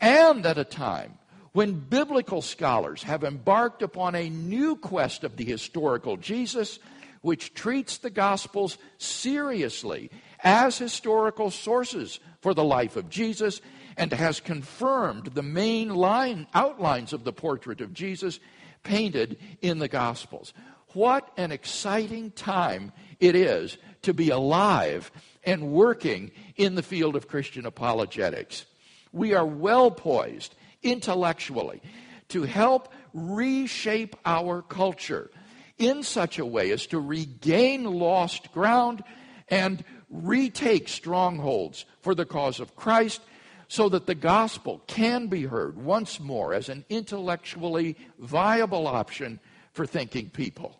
And 0.00 0.44
at 0.44 0.58
a 0.58 0.64
time 0.64 1.18
when 1.54 1.72
biblical 1.72 2.42
scholars 2.42 3.04
have 3.04 3.22
embarked 3.22 3.80
upon 3.80 4.16
a 4.16 4.28
new 4.28 4.74
quest 4.74 5.22
of 5.22 5.36
the 5.36 5.44
historical 5.44 6.16
Jesus, 6.16 6.80
which 7.22 7.54
treats 7.54 7.98
the 7.98 8.10
Gospels 8.10 8.76
seriously 8.98 10.10
as 10.42 10.76
historical 10.76 11.52
sources 11.52 12.18
for 12.40 12.54
the 12.54 12.64
life 12.64 12.96
of 12.96 13.08
Jesus 13.08 13.60
and 13.96 14.12
has 14.12 14.40
confirmed 14.40 15.26
the 15.26 15.44
main 15.44 15.94
line 15.94 16.48
outlines 16.54 17.12
of 17.12 17.22
the 17.22 17.32
portrait 17.32 17.80
of 17.80 17.94
Jesus 17.94 18.40
painted 18.82 19.38
in 19.62 19.78
the 19.78 19.88
Gospels. 19.88 20.52
What 20.88 21.30
an 21.36 21.52
exciting 21.52 22.32
time 22.32 22.92
it 23.20 23.36
is 23.36 23.78
to 24.02 24.12
be 24.12 24.30
alive 24.30 25.12
and 25.44 25.70
working 25.70 26.32
in 26.56 26.74
the 26.74 26.82
field 26.82 27.14
of 27.14 27.28
Christian 27.28 27.64
apologetics. 27.64 28.66
We 29.12 29.34
are 29.34 29.46
well 29.46 29.92
poised 29.92 30.56
intellectually 30.84 31.80
to 32.28 32.42
help 32.42 32.92
reshape 33.12 34.14
our 34.24 34.62
culture 34.62 35.30
in 35.78 36.02
such 36.02 36.38
a 36.38 36.46
way 36.46 36.70
as 36.70 36.86
to 36.86 37.00
regain 37.00 37.84
lost 37.84 38.52
ground 38.52 39.02
and 39.48 39.84
retake 40.08 40.88
strongholds 40.88 41.84
for 42.00 42.14
the 42.14 42.24
cause 42.24 42.60
of 42.60 42.76
Christ 42.76 43.20
so 43.68 43.88
that 43.88 44.06
the 44.06 44.14
gospel 44.14 44.82
can 44.86 45.26
be 45.26 45.44
heard 45.44 45.76
once 45.76 46.20
more 46.20 46.54
as 46.54 46.68
an 46.68 46.84
intellectually 46.88 47.96
viable 48.18 48.86
option 48.86 49.40
for 49.72 49.86
thinking 49.86 50.30
people. 50.30 50.78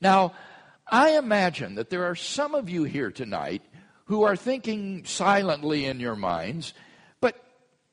Now, 0.00 0.34
I 0.86 1.16
imagine 1.16 1.76
that 1.76 1.88
there 1.88 2.04
are 2.04 2.14
some 2.14 2.54
of 2.54 2.68
you 2.68 2.84
here 2.84 3.10
tonight 3.10 3.62
who 4.06 4.22
are 4.22 4.36
thinking 4.36 5.04
silently 5.06 5.86
in 5.86 5.98
your 5.98 6.16
minds, 6.16 6.74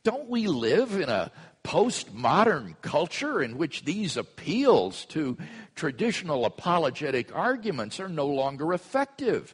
don't 0.03 0.29
we 0.29 0.47
live 0.47 0.93
in 0.93 1.09
a 1.09 1.31
postmodern 1.63 2.75
culture 2.81 3.41
in 3.41 3.57
which 3.57 3.85
these 3.85 4.17
appeals 4.17 5.05
to 5.05 5.37
traditional 5.75 6.45
apologetic 6.45 7.35
arguments 7.35 7.99
are 7.99 8.09
no 8.09 8.27
longer 8.27 8.73
effective? 8.73 9.53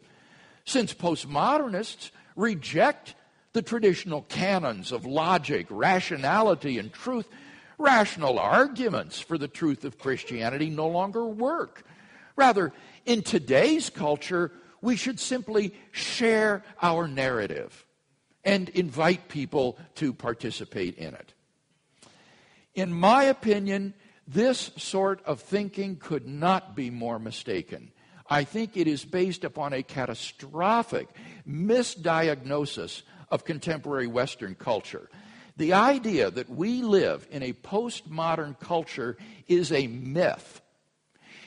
Since 0.63 0.93
postmodernists 0.93 2.11
reject 2.35 3.15
the 3.53 3.61
traditional 3.61 4.21
canons 4.23 4.91
of 4.91 5.05
logic, 5.05 5.67
rationality, 5.69 6.77
and 6.77 6.93
truth, 6.93 7.27
rational 7.77 8.39
arguments 8.39 9.19
for 9.19 9.37
the 9.37 9.47
truth 9.47 9.83
of 9.83 9.97
Christianity 9.97 10.69
no 10.69 10.87
longer 10.87 11.25
work. 11.25 11.83
Rather, 12.35 12.71
in 13.05 13.23
today's 13.23 13.89
culture, 13.89 14.51
we 14.81 14.95
should 14.95 15.19
simply 15.19 15.73
share 15.91 16.63
our 16.81 17.07
narrative 17.07 17.86
and 18.47 18.69
invite 18.69 19.27
people 19.27 19.77
to 19.95 20.13
participate 20.13 20.95
in 20.95 21.13
it. 21.13 21.33
In 22.73 22.93
my 22.93 23.25
opinion, 23.25 23.93
this 24.25 24.71
sort 24.77 25.21
of 25.25 25.41
thinking 25.41 25.97
could 25.97 26.25
not 26.25 26.73
be 26.73 26.89
more 26.89 27.19
mistaken. 27.19 27.91
I 28.29 28.45
think 28.45 28.77
it 28.77 28.87
is 28.87 29.03
based 29.03 29.43
upon 29.43 29.73
a 29.73 29.83
catastrophic 29.83 31.09
misdiagnosis 31.47 33.01
of 33.29 33.43
contemporary 33.43 34.07
Western 34.07 34.55
culture. 34.55 35.09
The 35.57 35.73
idea 35.73 36.31
that 36.31 36.49
we 36.49 36.81
live 36.83 37.27
in 37.29 37.43
a 37.43 37.51
postmodern 37.51 38.57
culture 38.59 39.17
is 39.47 39.73
a 39.73 39.87
myth. 39.87 40.61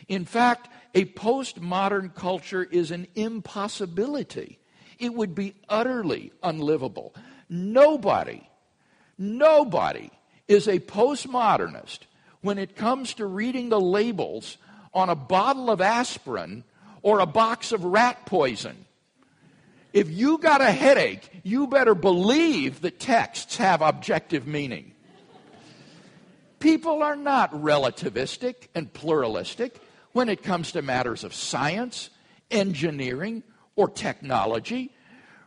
In 0.06 0.26
fact, 0.26 0.68
a 0.94 1.06
postmodern 1.06 2.14
culture 2.14 2.64
is 2.64 2.90
an 2.90 3.06
impossibility. 3.14 4.59
It 5.00 5.14
would 5.14 5.34
be 5.34 5.54
utterly 5.68 6.30
unlivable. 6.42 7.14
Nobody, 7.48 8.48
nobody 9.18 10.10
is 10.46 10.68
a 10.68 10.78
postmodernist 10.78 12.00
when 12.42 12.58
it 12.58 12.76
comes 12.76 13.14
to 13.14 13.26
reading 13.26 13.70
the 13.70 13.80
labels 13.80 14.58
on 14.92 15.08
a 15.08 15.14
bottle 15.14 15.70
of 15.70 15.80
aspirin 15.80 16.64
or 17.02 17.20
a 17.20 17.26
box 17.26 17.72
of 17.72 17.84
rat 17.84 18.26
poison. 18.26 18.84
If 19.92 20.10
you 20.10 20.38
got 20.38 20.60
a 20.60 20.70
headache, 20.70 21.28
you 21.42 21.66
better 21.66 21.94
believe 21.94 22.82
that 22.82 23.00
texts 23.00 23.56
have 23.56 23.82
objective 23.82 24.46
meaning. 24.46 24.92
People 26.60 27.02
are 27.02 27.16
not 27.16 27.52
relativistic 27.52 28.68
and 28.74 28.92
pluralistic 28.92 29.80
when 30.12 30.28
it 30.28 30.42
comes 30.42 30.72
to 30.72 30.82
matters 30.82 31.24
of 31.24 31.34
science, 31.34 32.10
engineering, 32.50 33.42
or 33.80 33.88
technology. 33.88 34.92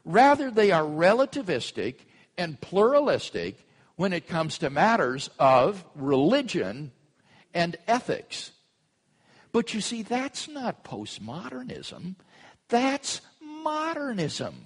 Rather, 0.03 0.49
they 0.49 0.71
are 0.71 0.83
relativistic 0.83 1.97
and 2.35 2.59
pluralistic 2.59 3.67
when 3.95 4.11
it 4.11 4.27
comes 4.27 4.57
to 4.57 4.71
matters 4.71 5.29
of 5.37 5.85
religion 5.93 6.91
and 7.53 7.77
ethics. 7.87 8.51
But 9.51 9.75
you 9.75 9.81
see, 9.81 10.01
that's 10.01 10.47
not 10.47 10.83
postmodernism, 10.83 12.15
that's 12.69 13.21
modernism. 13.39 14.65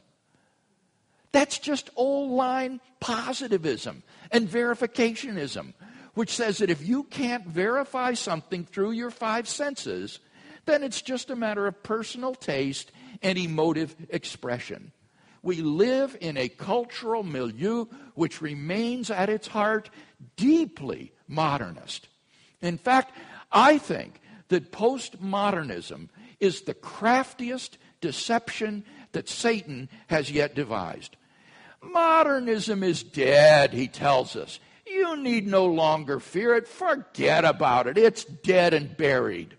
That's 1.33 1.59
just 1.59 1.89
old 1.97 2.31
line 2.31 2.79
positivism 3.01 4.01
and 4.31 4.47
verificationism, 4.47 5.73
which 6.13 6.33
says 6.33 6.59
that 6.59 6.69
if 6.69 6.87
you 6.87 7.03
can't 7.03 7.45
verify 7.45 8.13
something 8.13 8.63
through 8.63 8.91
your 8.91 9.11
five 9.11 9.47
senses, 9.47 10.19
then 10.65 10.83
it's 10.83 11.01
just 11.01 11.29
a 11.29 11.35
matter 11.35 11.67
of 11.67 11.83
personal 11.83 12.33
taste 12.33 12.91
and 13.21 13.37
emotive 13.37 13.95
expression. 14.09 14.91
We 15.41 15.61
live 15.61 16.17
in 16.19 16.35
a 16.37 16.49
cultural 16.49 17.23
milieu 17.23 17.85
which 18.15 18.41
remains 18.41 19.09
at 19.09 19.29
its 19.29 19.47
heart 19.47 19.89
deeply 20.35 21.13
modernist. 21.27 22.07
In 22.61 22.77
fact, 22.77 23.13
I 23.51 23.77
think 23.77 24.19
that 24.49 24.71
postmodernism 24.71 26.09
is 26.39 26.61
the 26.61 26.73
craftiest 26.73 27.77
deception 28.01 28.83
that 29.11 29.29
Satan 29.29 29.89
has 30.07 30.31
yet 30.31 30.55
devised. 30.55 31.15
Modernism 31.81 32.83
is 32.83 33.03
dead, 33.03 33.73
he 33.73 33.87
tells 33.87 34.35
us. 34.35 34.59
You 34.85 35.17
need 35.17 35.47
no 35.47 35.65
longer 35.65 36.19
fear 36.19 36.55
it. 36.55 36.67
Forget 36.67 37.43
about 37.45 37.87
it. 37.87 37.97
It's 37.97 38.23
dead 38.23 38.73
and 38.73 38.95
buried. 38.95 39.55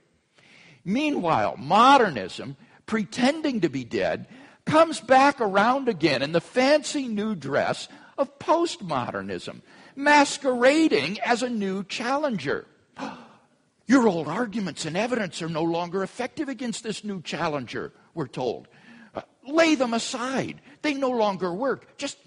Meanwhile, 0.84 1.56
modernism, 1.58 2.56
pretending 2.88 3.60
to 3.60 3.68
be 3.68 3.84
dead, 3.84 4.26
comes 4.64 4.98
back 4.98 5.40
around 5.40 5.88
again 5.88 6.22
in 6.22 6.32
the 6.32 6.40
fancy 6.40 7.06
new 7.06 7.36
dress 7.36 7.86
of 8.16 8.38
postmodernism, 8.40 9.60
masquerading 9.94 11.20
as 11.20 11.44
a 11.44 11.48
new 11.48 11.84
challenger. 11.84 12.66
Your 13.86 14.08
old 14.08 14.26
arguments 14.26 14.84
and 14.84 14.96
evidence 14.96 15.40
are 15.40 15.48
no 15.48 15.62
longer 15.62 16.02
effective 16.02 16.48
against 16.48 16.82
this 16.82 17.04
new 17.04 17.22
challenger, 17.22 17.92
we're 18.14 18.26
told. 18.26 18.66
Uh, 19.14 19.22
lay 19.46 19.76
them 19.76 19.94
aside. 19.94 20.60
They 20.82 20.94
no 20.94 21.10
longer 21.10 21.54
work. 21.54 21.96
Just, 21.96 22.18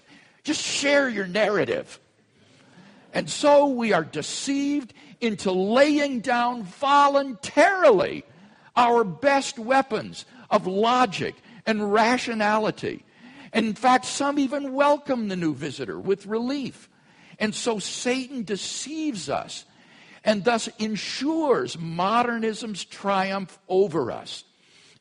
just 0.44 0.62
share 0.62 1.10
your 1.10 1.28
narrative. 1.28 2.00
And 3.14 3.30
so 3.30 3.68
we 3.68 3.94
are 3.94 4.04
deceived 4.04 4.94
into 5.20 5.52
laying 5.52 6.22
down 6.22 6.64
voluntarily 6.64 8.24
our 8.76 9.04
best 9.04 9.60
weapons 9.60 10.26
of 10.52 10.68
logic 10.68 11.34
and 11.66 11.92
rationality. 11.92 13.04
And 13.54 13.66
in 13.66 13.74
fact, 13.74 14.06
some 14.06 14.38
even 14.38 14.74
welcome 14.74 15.28
the 15.28 15.36
new 15.36 15.56
visitor 15.56 16.00
with 16.00 16.28
relief. 16.28 16.90
And 17.40 17.56
so 17.56 17.80
Satan 17.80 18.44
deceives 18.44 19.30
us 19.30 19.66
and 20.24 20.44
thus 20.44 20.68
ensures 20.78 21.78
modernism's 21.78 22.86
triumph 22.86 23.58
over 23.68 24.12
us. 24.12 24.44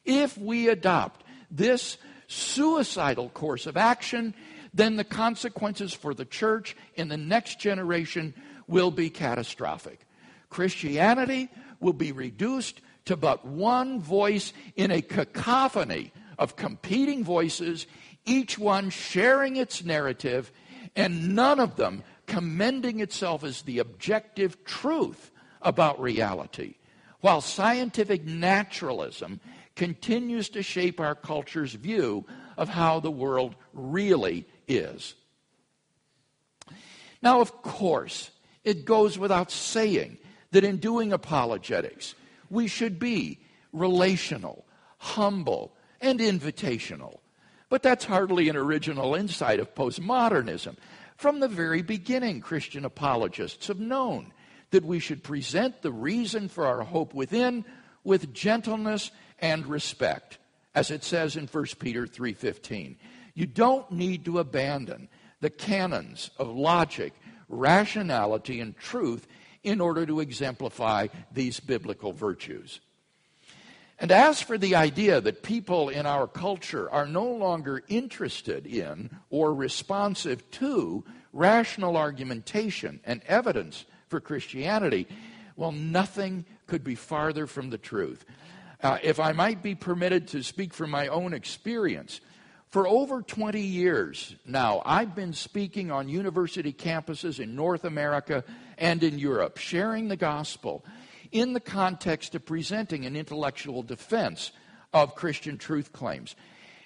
If 0.04 0.38
we 0.38 0.68
adopt 0.68 1.22
this 1.50 1.98
suicidal 2.26 3.28
course 3.28 3.66
of 3.66 3.76
action, 3.76 4.34
then 4.72 4.96
the 4.96 5.04
consequences 5.04 5.92
for 5.92 6.14
the 6.14 6.24
church 6.24 6.76
in 6.94 7.08
the 7.08 7.16
next 7.16 7.60
generation 7.60 8.32
will 8.66 8.90
be 8.90 9.10
catastrophic. 9.10 10.00
Christianity 10.48 11.48
will 11.80 11.92
be 11.92 12.12
reduced 12.12 12.80
to 13.10 13.16
but 13.16 13.44
one 13.44 14.00
voice 14.00 14.52
in 14.76 14.92
a 14.92 15.02
cacophony 15.02 16.12
of 16.38 16.54
competing 16.54 17.24
voices, 17.24 17.88
each 18.24 18.56
one 18.56 18.88
sharing 18.88 19.56
its 19.56 19.84
narrative, 19.84 20.52
and 20.94 21.34
none 21.34 21.58
of 21.58 21.74
them 21.74 22.04
commending 22.26 23.00
itself 23.00 23.42
as 23.42 23.62
the 23.62 23.80
objective 23.80 24.64
truth 24.64 25.32
about 25.60 26.00
reality. 26.00 26.76
While 27.20 27.40
scientific 27.40 28.24
naturalism 28.24 29.40
continues 29.74 30.48
to 30.50 30.62
shape 30.62 31.00
our 31.00 31.16
culture's 31.16 31.74
view 31.74 32.24
of 32.56 32.68
how 32.68 33.00
the 33.00 33.10
world 33.10 33.56
really 33.72 34.46
is. 34.68 35.16
Now, 37.20 37.40
of 37.40 37.60
course, 37.62 38.30
it 38.62 38.84
goes 38.84 39.18
without 39.18 39.50
saying 39.50 40.18
that 40.52 40.62
in 40.62 40.76
doing 40.76 41.12
apologetics, 41.12 42.14
we 42.50 42.66
should 42.66 42.98
be 42.98 43.38
relational, 43.72 44.66
humble, 44.98 45.74
and 46.00 46.20
invitational. 46.20 47.20
But 47.68 47.82
that's 47.82 48.04
hardly 48.04 48.48
an 48.48 48.56
original 48.56 49.14
insight 49.14 49.60
of 49.60 49.74
postmodernism. 49.74 50.76
From 51.16 51.40
the 51.40 51.48
very 51.48 51.82
beginning, 51.82 52.40
Christian 52.40 52.84
apologists 52.84 53.68
have 53.68 53.78
known 53.78 54.32
that 54.70 54.84
we 54.84 54.98
should 54.98 55.22
present 55.22 55.82
the 55.82 55.92
reason 55.92 56.48
for 56.48 56.66
our 56.66 56.82
hope 56.82 57.14
within 57.14 57.64
with 58.02 58.32
gentleness 58.32 59.10
and 59.38 59.66
respect, 59.66 60.38
as 60.74 60.90
it 60.90 61.04
says 61.04 61.36
in 61.36 61.46
1 61.46 61.78
Peter 61.78 62.06
3:15. 62.06 62.96
You 63.34 63.46
don't 63.46 63.90
need 63.92 64.24
to 64.24 64.38
abandon 64.38 65.08
the 65.40 65.50
canons 65.50 66.30
of 66.38 66.48
logic, 66.48 67.14
rationality, 67.48 68.60
and 68.60 68.76
truth 68.76 69.26
in 69.62 69.80
order 69.80 70.06
to 70.06 70.20
exemplify 70.20 71.08
these 71.32 71.60
biblical 71.60 72.12
virtues. 72.12 72.80
And 73.98 74.10
as 74.10 74.40
for 74.40 74.56
the 74.56 74.76
idea 74.76 75.20
that 75.20 75.42
people 75.42 75.90
in 75.90 76.06
our 76.06 76.26
culture 76.26 76.90
are 76.90 77.06
no 77.06 77.26
longer 77.26 77.82
interested 77.88 78.66
in 78.66 79.10
or 79.28 79.54
responsive 79.54 80.50
to 80.52 81.04
rational 81.34 81.98
argumentation 81.98 83.00
and 83.04 83.22
evidence 83.26 83.84
for 84.08 84.18
Christianity, 84.18 85.06
well, 85.54 85.72
nothing 85.72 86.46
could 86.66 86.82
be 86.82 86.94
farther 86.94 87.46
from 87.46 87.68
the 87.68 87.76
truth. 87.76 88.24
Uh, 88.82 88.96
if 89.02 89.20
I 89.20 89.32
might 89.32 89.62
be 89.62 89.74
permitted 89.74 90.28
to 90.28 90.42
speak 90.42 90.72
from 90.72 90.90
my 90.90 91.08
own 91.08 91.34
experience, 91.34 92.22
for 92.70 92.88
over 92.88 93.20
20 93.20 93.60
years 93.60 94.34
now, 94.46 94.80
I've 94.86 95.14
been 95.14 95.32
speaking 95.32 95.90
on 95.90 96.08
university 96.08 96.72
campuses 96.72 97.40
in 97.40 97.54
North 97.54 97.84
America 97.84 98.44
and 98.80 99.04
in 99.04 99.18
Europe, 99.18 99.58
sharing 99.58 100.08
the 100.08 100.16
gospel 100.16 100.84
in 101.30 101.52
the 101.52 101.60
context 101.60 102.34
of 102.34 102.44
presenting 102.44 103.06
an 103.06 103.14
intellectual 103.14 103.82
defense 103.82 104.50
of 104.92 105.14
Christian 105.14 105.58
truth 105.58 105.92
claims. 105.92 106.34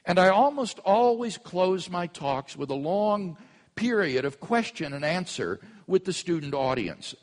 And 0.04 0.18
I 0.18 0.28
almost 0.28 0.80
always 0.80 1.38
close 1.38 1.88
my 1.88 2.08
talks 2.08 2.56
with 2.56 2.68
a 2.68 2.74
long 2.74 3.38
period 3.74 4.24
of 4.24 4.40
question 4.40 4.92
and 4.92 5.04
answer 5.04 5.60
with 5.86 6.04
the 6.04 6.12
student 6.12 6.52
audience. 6.52 7.14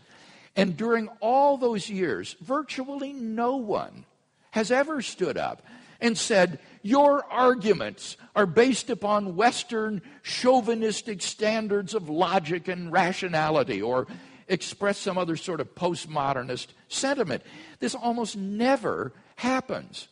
And 0.55 0.75
during 0.75 1.07
all 1.19 1.57
those 1.57 1.89
years, 1.89 2.35
virtually 2.41 3.13
no 3.13 3.57
one 3.57 4.05
has 4.51 4.71
ever 4.71 5.01
stood 5.01 5.37
up 5.37 5.61
and 6.01 6.17
said, 6.17 6.59
Your 6.81 7.23
arguments 7.31 8.17
are 8.35 8.47
based 8.47 8.89
upon 8.89 9.35
Western 9.35 10.01
chauvinistic 10.23 11.21
standards 11.21 11.93
of 11.93 12.09
logic 12.09 12.67
and 12.67 12.91
rationality, 12.91 13.81
or 13.81 14.07
express 14.51 14.97
some 14.97 15.17
other 15.17 15.37
sort 15.37 15.61
of 15.61 15.73
postmodernist 15.75 16.67
sentiment. 16.89 17.43
This 17.79 17.95
almost 17.95 18.35
never 18.35 19.13
happens. 19.37 20.07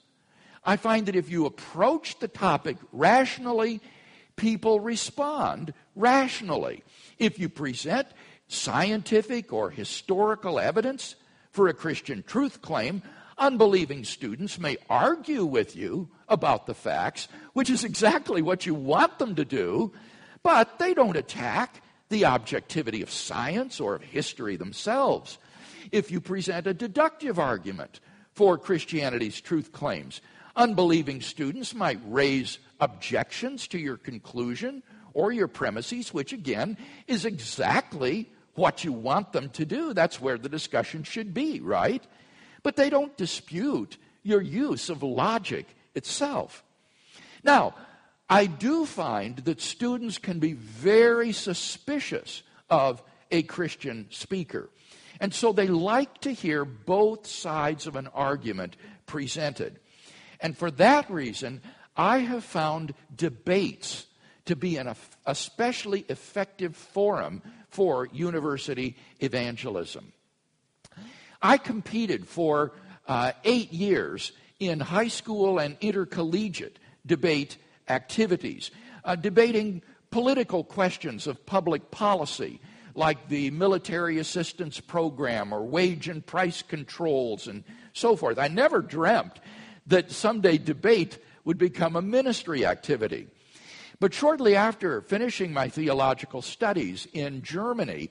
I 0.63 0.77
find 0.77 1.05
that 1.05 1.15
if 1.15 1.29
you 1.29 1.45
approach 1.45 2.19
the 2.19 2.27
topic 2.27 2.77
rationally, 2.91 3.81
people 4.35 4.79
respond 4.79 5.73
rationally. 5.95 6.83
If 7.17 7.39
you 7.39 7.49
present 7.49 8.07
scientific 8.47 9.53
or 9.53 9.69
historical 9.69 10.59
evidence 10.59 11.15
for 11.51 11.67
a 11.67 11.73
Christian 11.73 12.23
truth 12.23 12.61
claim, 12.61 13.01
unbelieving 13.37 14.03
students 14.03 14.59
may 14.59 14.77
argue 14.89 15.45
with 15.45 15.75
you 15.75 16.09
about 16.27 16.65
the 16.65 16.73
facts, 16.73 17.27
which 17.53 17.69
is 17.69 17.83
exactly 17.83 18.41
what 18.41 18.65
you 18.65 18.73
want 18.73 19.19
them 19.19 19.35
to 19.35 19.45
do, 19.45 19.93
but 20.43 20.79
they 20.79 20.93
don't 20.93 21.17
attack 21.17 21.81
the 22.09 22.25
objectivity 22.25 23.01
of 23.01 23.09
science 23.09 23.79
or 23.79 23.95
of 23.95 24.01
history 24.01 24.55
themselves. 24.55 25.37
If 25.91 26.11
you 26.11 26.19
present 26.19 26.67
a 26.67 26.73
deductive 26.73 27.39
argument 27.39 27.99
for 28.33 28.57
Christianity's 28.57 29.39
truth 29.39 29.71
claims, 29.71 30.21
unbelieving 30.55 31.21
students 31.21 31.73
might 31.73 31.99
raise 32.05 32.59
objections 32.79 33.67
to 33.67 33.79
your 33.79 33.97
conclusion 33.97 34.83
or 35.13 35.31
your 35.31 35.47
premises, 35.47 36.13
which 36.13 36.33
again 36.33 36.77
is 37.07 37.25
exactly 37.25 38.29
what 38.55 38.83
you 38.83 38.91
want 38.91 39.31
them 39.31 39.49
to 39.49 39.65
do. 39.65 39.93
That's 39.93 40.19
where 40.21 40.37
the 40.37 40.49
discussion 40.49 41.03
should 41.03 41.33
be, 41.33 41.59
right? 41.61 42.03
But 42.63 42.75
they 42.75 42.89
don't 42.89 43.15
dispute 43.17 43.97
your 44.23 44.41
use 44.41 44.89
of 44.89 45.01
logic 45.01 45.65
itself. 45.95 46.63
Now, 47.43 47.73
I 48.29 48.45
do 48.45 48.85
find 48.85 49.37
that 49.37 49.59
students 49.59 50.19
can 50.19 50.39
be 50.39 50.53
very 50.53 51.31
suspicious 51.31 52.43
of 52.69 53.01
a 53.31 53.43
Christian 53.43 54.07
speaker. 54.11 54.69
And 55.19 55.33
so 55.33 55.51
they 55.51 55.67
like 55.67 56.19
to 56.21 56.31
hear 56.31 56.63
both 56.63 57.25
sides 57.25 57.87
of 57.87 57.95
an 57.95 58.07
argument 58.07 58.77
presented. 59.05 59.79
And 60.39 60.57
for 60.57 60.71
that 60.71 61.09
reason, 61.09 61.61
I 61.97 62.19
have 62.19 62.43
found 62.43 62.93
debates 63.13 64.05
to 64.45 64.55
be 64.55 64.77
an 64.77 64.93
especially 65.25 66.05
effective 66.07 66.75
forum 66.75 67.41
for 67.69 68.07
university 68.13 68.95
evangelism. 69.19 70.13
I 71.41 71.57
competed 71.57 72.27
for 72.27 72.73
uh, 73.07 73.33
eight 73.43 73.73
years 73.73 74.31
in 74.59 74.79
high 74.79 75.07
school 75.07 75.59
and 75.59 75.77
intercollegiate 75.81 76.79
debate 77.05 77.57
activities, 77.89 78.71
uh, 79.03 79.15
debating 79.15 79.81
political 80.11 80.63
questions 80.63 81.27
of 81.27 81.45
public 81.45 81.91
policy, 81.91 82.59
like 82.95 83.29
the 83.29 83.51
military 83.51 84.17
assistance 84.17 84.79
program 84.79 85.53
or 85.53 85.63
wage 85.63 86.07
and 86.07 86.25
price 86.25 86.61
controls 86.61 87.47
and 87.47 87.63
so 87.93 88.15
forth. 88.15 88.37
I 88.37 88.47
never 88.47 88.81
dreamt 88.81 89.39
that 89.87 90.11
someday 90.11 90.57
debate 90.57 91.17
would 91.45 91.57
become 91.57 91.95
a 91.95 92.01
ministry 92.01 92.65
activity. 92.65 93.27
But 93.99 94.13
shortly 94.13 94.55
after 94.55 95.01
finishing 95.01 95.51
my 95.51 95.67
theological 95.67 96.41
studies 96.41 97.07
in 97.13 97.41
Germany, 97.41 98.09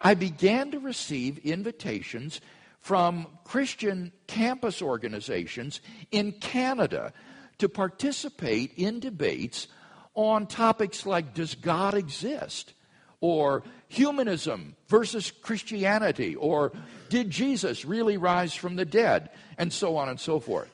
I 0.00 0.14
began 0.14 0.70
to 0.72 0.78
receive 0.78 1.38
invitations 1.38 2.40
from 2.80 3.28
Christian 3.44 4.12
campus 4.26 4.82
organizations 4.82 5.80
in 6.10 6.32
Canada 6.32 7.12
to 7.58 7.68
participate 7.68 8.72
in 8.76 9.00
debates 9.00 9.68
on 10.14 10.46
topics 10.46 11.06
like 11.06 11.34
Does 11.34 11.54
God 11.54 11.94
exist? 11.94 12.74
or 13.22 13.62
humanism 13.86 14.74
versus 14.88 15.30
Christianity, 15.30 16.34
or 16.34 16.72
did 17.08 17.30
Jesus 17.30 17.84
really 17.84 18.16
rise 18.18 18.52
from 18.52 18.76
the 18.76 18.84
dead, 18.84 19.30
and 19.56 19.72
so 19.72 19.96
on 19.96 20.08
and 20.08 20.18
so 20.18 20.40
forth. 20.40 20.68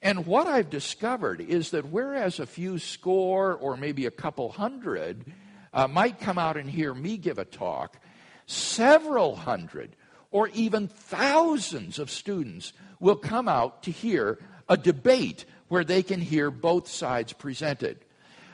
And 0.00 0.26
what 0.26 0.46
I've 0.46 0.70
discovered 0.70 1.40
is 1.40 1.70
that 1.70 1.90
whereas 1.90 2.40
a 2.40 2.46
few 2.46 2.78
score 2.78 3.54
or 3.54 3.76
maybe 3.76 4.06
a 4.06 4.10
couple 4.10 4.48
hundred 4.48 5.24
uh, 5.72 5.86
might 5.86 6.18
come 6.18 6.38
out 6.38 6.56
and 6.56 6.68
hear 6.68 6.94
me 6.94 7.18
give 7.18 7.38
a 7.38 7.44
talk, 7.44 7.98
several 8.46 9.36
hundred 9.36 9.94
or 10.30 10.48
even 10.48 10.88
thousands 10.88 11.98
of 11.98 12.10
students 12.10 12.72
will 13.00 13.16
come 13.16 13.48
out 13.48 13.82
to 13.82 13.90
hear 13.90 14.38
a 14.68 14.76
debate 14.76 15.44
where 15.68 15.84
they 15.84 16.02
can 16.02 16.20
hear 16.20 16.50
both 16.50 16.88
sides 16.88 17.32
presented. 17.32 17.98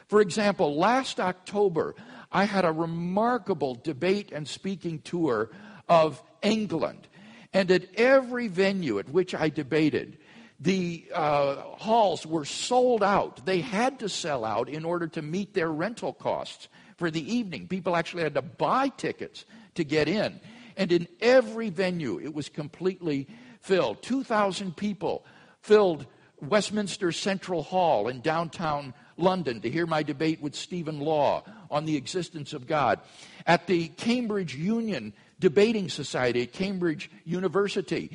For 0.08 0.20
example, 0.20 0.76
last 0.76 1.20
October, 1.20 1.94
I 2.30 2.44
had 2.44 2.64
a 2.64 2.72
remarkable 2.72 3.74
debate 3.74 4.30
and 4.32 4.46
speaking 4.46 5.00
tour 5.00 5.50
of 5.88 6.22
England. 6.42 7.08
And 7.52 7.70
at 7.70 7.94
every 7.96 8.48
venue 8.48 8.98
at 8.98 9.08
which 9.10 9.34
I 9.34 9.48
debated, 9.48 10.18
the 10.58 11.04
uh, 11.12 11.56
halls 11.56 12.24
were 12.24 12.44
sold 12.44 13.02
out. 13.02 13.44
They 13.44 13.60
had 13.60 13.98
to 13.98 14.08
sell 14.08 14.44
out 14.44 14.68
in 14.68 14.84
order 14.84 15.06
to 15.08 15.22
meet 15.22 15.54
their 15.54 15.70
rental 15.70 16.12
costs 16.12 16.68
for 16.96 17.10
the 17.10 17.34
evening. 17.34 17.66
People 17.66 17.96
actually 17.96 18.22
had 18.22 18.34
to 18.34 18.42
buy 18.42 18.88
tickets 18.88 19.44
to 19.74 19.84
get 19.84 20.08
in. 20.08 20.40
And 20.76 20.92
in 20.92 21.08
every 21.20 21.68
venue, 21.68 22.20
it 22.20 22.32
was 22.32 22.48
completely 22.48 23.26
filled. 23.60 24.02
2,000 24.02 24.76
people 24.76 25.24
filled 25.60 26.06
Westminster 26.42 27.12
Central 27.12 27.62
Hall 27.62 28.08
in 28.08 28.20
downtown 28.20 28.94
London 29.16 29.60
to 29.60 29.70
hear 29.70 29.86
my 29.86 30.02
debate 30.02 30.42
with 30.42 30.54
Stephen 30.54 31.00
Law 31.00 31.44
on 31.70 31.84
the 31.84 31.96
existence 31.96 32.52
of 32.52 32.66
God. 32.66 33.00
At 33.46 33.66
the 33.66 33.88
Cambridge 33.88 34.54
Union 34.54 35.12
Debating 35.38 35.88
Society 35.88 36.42
at 36.42 36.52
Cambridge 36.52 37.10
University, 37.24 38.10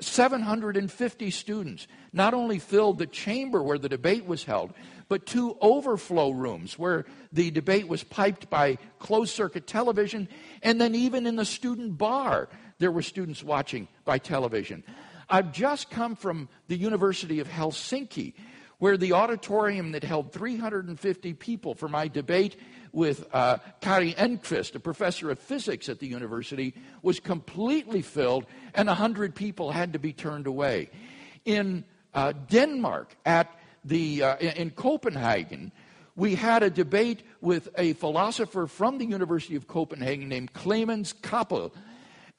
750 0.00 1.30
students 1.30 1.86
not 2.12 2.34
only 2.34 2.58
filled 2.58 2.98
the 2.98 3.06
chamber 3.06 3.62
where 3.62 3.78
the 3.78 3.88
debate 3.88 4.26
was 4.26 4.44
held, 4.44 4.72
but 5.08 5.26
two 5.26 5.56
overflow 5.60 6.30
rooms 6.30 6.78
where 6.78 7.04
the 7.32 7.50
debate 7.50 7.88
was 7.88 8.02
piped 8.02 8.48
by 8.48 8.78
closed 8.98 9.34
circuit 9.34 9.66
television, 9.66 10.28
and 10.62 10.80
then 10.80 10.94
even 10.94 11.26
in 11.26 11.36
the 11.36 11.44
student 11.44 11.98
bar, 11.98 12.48
there 12.78 12.90
were 12.90 13.02
students 13.02 13.42
watching 13.42 13.88
by 14.04 14.18
television. 14.18 14.82
I've 15.28 15.52
just 15.52 15.90
come 15.90 16.16
from 16.16 16.48
the 16.68 16.76
University 16.76 17.40
of 17.40 17.48
Helsinki, 17.48 18.34
where 18.78 18.96
the 18.96 19.12
auditorium 19.12 19.92
that 19.92 20.02
held 20.02 20.32
350 20.32 21.34
people 21.34 21.74
for 21.74 21.88
my 21.88 22.08
debate 22.08 22.56
with 22.92 23.24
uh, 23.32 23.58
Kari 23.80 24.12
Enqvist, 24.14 24.74
a 24.74 24.80
professor 24.80 25.30
of 25.30 25.38
physics 25.38 25.88
at 25.88 25.98
the 25.98 26.06
university, 26.06 26.74
was 27.00 27.20
completely 27.20 28.02
filled, 28.02 28.44
and 28.74 28.88
100 28.88 29.34
people 29.34 29.70
had 29.70 29.92
to 29.94 29.98
be 29.98 30.12
turned 30.12 30.46
away. 30.46 30.90
In 31.44 31.84
uh, 32.14 32.32
Denmark, 32.32 33.16
at 33.24 33.50
the, 33.84 34.22
uh, 34.22 34.36
in 34.36 34.70
Copenhagen, 34.70 35.72
we 36.14 36.34
had 36.34 36.62
a 36.62 36.70
debate 36.70 37.22
with 37.40 37.68
a 37.78 37.94
philosopher 37.94 38.66
from 38.66 38.98
the 38.98 39.06
University 39.06 39.56
of 39.56 39.66
Copenhagen 39.66 40.28
named 40.28 40.52
Clemens 40.52 41.14
Kappel, 41.22 41.72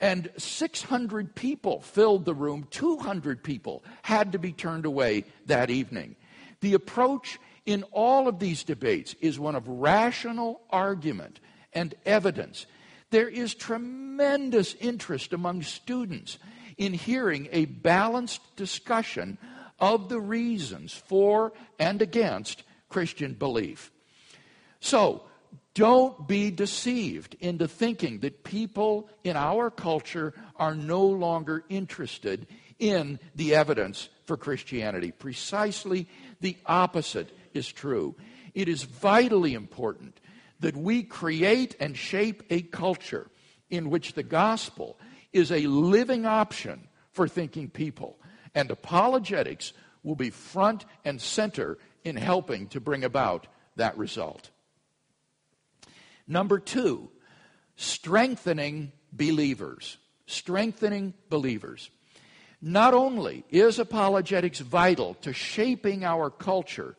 and 0.03 0.29
600 0.37 1.33
people 1.33 1.79
filled 1.79 2.25
the 2.25 2.33
room. 2.33 2.67
200 2.71 3.41
people 3.41 3.85
had 4.01 4.33
to 4.33 4.37
be 4.37 4.51
turned 4.51 4.85
away 4.85 5.23
that 5.45 5.69
evening. 5.69 6.17
The 6.59 6.73
approach 6.73 7.39
in 7.65 7.83
all 7.83 8.27
of 8.27 8.37
these 8.37 8.65
debates 8.65 9.15
is 9.21 9.39
one 9.39 9.55
of 9.55 9.65
rational 9.65 10.59
argument 10.69 11.39
and 11.71 11.95
evidence. 12.05 12.65
There 13.11 13.29
is 13.29 13.55
tremendous 13.55 14.75
interest 14.81 15.31
among 15.31 15.61
students 15.61 16.37
in 16.77 16.91
hearing 16.91 17.47
a 17.53 17.63
balanced 17.63 18.41
discussion 18.57 19.37
of 19.79 20.09
the 20.09 20.19
reasons 20.19 20.93
for 20.93 21.53
and 21.79 22.01
against 22.01 22.63
Christian 22.89 23.35
belief. 23.35 23.89
So, 24.81 25.23
don't 25.73 26.27
be 26.27 26.51
deceived 26.51 27.35
into 27.39 27.67
thinking 27.67 28.19
that 28.19 28.43
people 28.43 29.09
in 29.23 29.35
our 29.35 29.71
culture 29.71 30.33
are 30.55 30.75
no 30.75 31.05
longer 31.05 31.63
interested 31.69 32.45
in 32.79 33.19
the 33.35 33.55
evidence 33.55 34.09
for 34.25 34.37
Christianity. 34.37 35.11
Precisely 35.11 36.07
the 36.41 36.57
opposite 36.65 37.35
is 37.53 37.71
true. 37.71 38.15
It 38.53 38.67
is 38.67 38.83
vitally 38.83 39.53
important 39.53 40.19
that 40.59 40.77
we 40.77 41.03
create 41.03 41.75
and 41.79 41.97
shape 41.97 42.43
a 42.49 42.61
culture 42.61 43.29
in 43.69 43.89
which 43.89 44.13
the 44.13 44.23
gospel 44.23 44.97
is 45.31 45.51
a 45.51 45.65
living 45.67 46.25
option 46.25 46.87
for 47.11 47.27
thinking 47.27 47.69
people. 47.69 48.19
And 48.53 48.69
apologetics 48.69 49.73
will 50.03 50.15
be 50.15 50.29
front 50.29 50.85
and 51.03 51.19
center 51.19 51.79
in 52.03 52.15
helping 52.15 52.67
to 52.67 52.79
bring 52.79 53.03
about 53.03 53.47
that 53.75 53.97
result. 53.97 54.51
Number 56.27 56.59
two, 56.59 57.09
strengthening 57.75 58.91
believers. 59.11 59.97
Strengthening 60.25 61.13
believers. 61.29 61.89
Not 62.61 62.93
only 62.93 63.43
is 63.49 63.77
apologetics 63.77 64.59
vital 64.59 65.15
to 65.15 65.33
shaping 65.33 66.05
our 66.05 66.29
culture, 66.29 66.95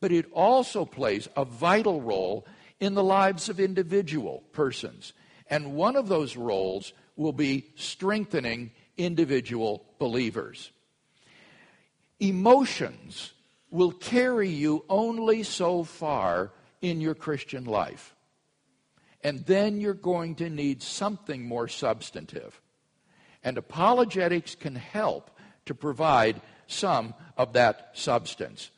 but 0.00 0.10
it 0.10 0.26
also 0.32 0.84
plays 0.84 1.28
a 1.36 1.44
vital 1.44 2.00
role 2.00 2.46
in 2.80 2.94
the 2.94 3.04
lives 3.04 3.48
of 3.48 3.60
individual 3.60 4.42
persons. 4.52 5.12
And 5.48 5.74
one 5.74 5.94
of 5.96 6.08
those 6.08 6.36
roles 6.36 6.92
will 7.16 7.32
be 7.32 7.66
strengthening 7.76 8.72
individual 8.96 9.84
believers. 9.98 10.72
Emotions 12.18 13.32
will 13.70 13.92
carry 13.92 14.48
you 14.48 14.84
only 14.88 15.42
so 15.42 15.84
far 15.84 16.50
in 16.80 17.00
your 17.00 17.14
Christian 17.14 17.64
life. 17.64 18.13
And 19.24 19.44
then 19.46 19.80
you're 19.80 19.94
going 19.94 20.34
to 20.36 20.50
need 20.50 20.82
something 20.82 21.48
more 21.48 21.66
substantive. 21.66 22.60
And 23.42 23.56
apologetics 23.56 24.54
can 24.54 24.76
help 24.76 25.30
to 25.64 25.74
provide 25.74 26.42
some 26.66 27.14
of 27.36 27.54
that 27.54 27.90
substance. 27.94 28.70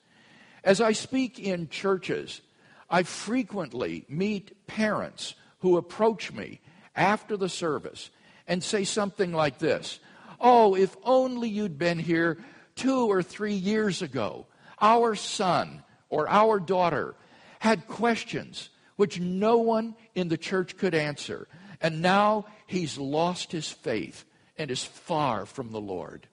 As 0.63 0.81
I 0.81 0.93
speak 0.93 1.41
in 1.41 1.69
churches, 1.69 2.41
I 2.89 3.03
frequently 3.03 4.05
meet 4.09 4.67
parents 4.69 5.35
who 5.59 5.77
approach 5.77 6.33
me 6.33 6.61
after 6.95 7.37
the 7.37 7.49
service 7.49 8.11
and 8.47 8.63
say 8.63 8.85
something 8.85 9.33
like 9.33 9.59
this 9.59 9.99
Oh, 10.39 10.77
if 10.77 10.95
only 11.03 11.49
you'd 11.49 11.79
been 11.79 11.99
here 11.99 12.39
two 12.75 13.07
or 13.11 13.23
three 13.23 13.55
years 13.55 14.03
ago. 14.03 14.47
Our 14.81 15.15
son 15.15 15.83
or 16.11 16.29
our 16.29 16.61
daughter 16.61 17.15
had 17.59 17.89
questions 17.89 18.69
which 18.97 19.21
no 19.21 19.59
one 19.59 19.95
in 20.15 20.29
the 20.29 20.37
church 20.37 20.77
could 20.77 20.95
answer. 20.95 21.47
And 21.81 22.03
now 22.03 22.47
he's 22.67 22.99
lost 22.99 23.53
his 23.53 23.71
faith 23.71 24.25
and 24.59 24.71
is 24.71 24.85
far 24.85 25.47
from 25.47 25.71
the 25.71 25.81
Lord. 25.81 26.27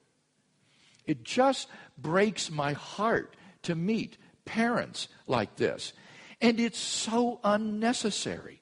It 1.06 1.22
just 1.22 1.68
breaks 1.98 2.50
my 2.50 2.72
heart 2.72 3.36
to 3.62 3.74
meet 3.74 4.16
parents 4.44 5.08
like 5.26 5.56
this. 5.56 5.92
And 6.40 6.58
it's 6.58 6.78
so 6.78 7.40
unnecessary. 7.44 8.60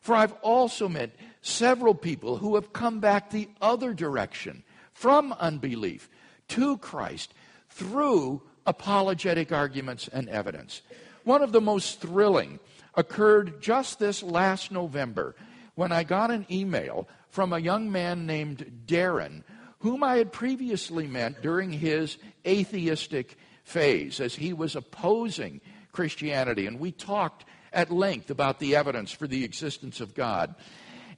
For 0.00 0.14
I've 0.14 0.34
also 0.42 0.88
met 0.88 1.10
several 1.42 1.94
people 1.94 2.36
who 2.36 2.54
have 2.54 2.72
come 2.72 3.00
back 3.00 3.30
the 3.30 3.48
other 3.60 3.92
direction 3.94 4.62
from 4.92 5.32
unbelief 5.34 6.08
to 6.48 6.78
Christ 6.78 7.34
through 7.68 8.42
apologetic 8.66 9.52
arguments 9.52 10.08
and 10.08 10.28
evidence. 10.28 10.82
One 11.24 11.42
of 11.42 11.52
the 11.52 11.60
most 11.60 12.00
thrilling 12.00 12.60
occurred 12.96 13.60
just 13.60 13.98
this 13.98 14.22
last 14.22 14.70
November 14.70 15.34
when 15.74 15.92
I 15.92 16.04
got 16.04 16.30
an 16.30 16.46
email 16.50 17.08
from 17.28 17.52
a 17.52 17.58
young 17.58 17.90
man 17.90 18.26
named 18.26 18.84
Darren, 18.86 19.42
whom 19.80 20.02
I 20.02 20.16
had 20.16 20.32
previously 20.32 21.06
met 21.06 21.42
during 21.42 21.70
his 21.70 22.16
atheistic 22.46 23.36
phase 23.64 24.20
as 24.20 24.34
he 24.36 24.52
was 24.52 24.76
opposing 24.76 25.60
Christianity. 25.92 26.66
And 26.66 26.78
we 26.78 26.92
talked 26.92 27.44
at 27.72 27.90
length 27.90 28.30
about 28.30 28.60
the 28.60 28.76
evidence 28.76 29.10
for 29.10 29.26
the 29.26 29.44
existence 29.44 30.00
of 30.00 30.14
God. 30.14 30.54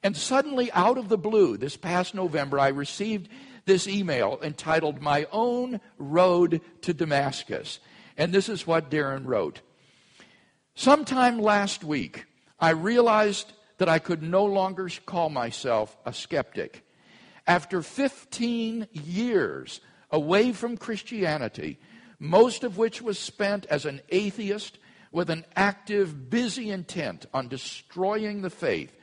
And 0.02 0.16
suddenly, 0.16 0.70
out 0.72 0.98
of 0.98 1.08
the 1.08 1.18
blue, 1.18 1.56
this 1.56 1.76
past 1.76 2.14
November, 2.14 2.58
I 2.58 2.68
received 2.68 3.28
this 3.66 3.88
email 3.88 4.38
entitled 4.42 5.02
My 5.02 5.26
Own 5.32 5.80
Road 5.98 6.60
to 6.82 6.94
Damascus. 6.94 7.80
And 8.16 8.32
this 8.32 8.48
is 8.48 8.66
what 8.66 8.90
Darren 8.90 9.26
wrote 9.26 9.60
Sometime 10.78 11.38
last 11.38 11.84
week, 11.84 12.26
I 12.60 12.70
realized 12.70 13.50
that 13.78 13.88
I 13.88 13.98
could 13.98 14.22
no 14.22 14.44
longer 14.44 14.90
call 15.06 15.30
myself 15.30 15.96
a 16.04 16.12
skeptic. 16.12 16.86
After 17.46 17.80
15 17.80 18.86
years 18.92 19.80
away 20.10 20.52
from 20.52 20.76
Christianity, 20.76 21.78
most 22.18 22.62
of 22.62 22.76
which 22.76 23.00
was 23.00 23.18
spent 23.18 23.64
as 23.66 23.86
an 23.86 24.02
atheist 24.10 24.78
with 25.12 25.30
an 25.30 25.46
active, 25.56 26.28
busy 26.28 26.70
intent 26.70 27.24
on 27.32 27.48
destroying 27.48 28.42
the 28.42 28.50
faith, 28.50 28.94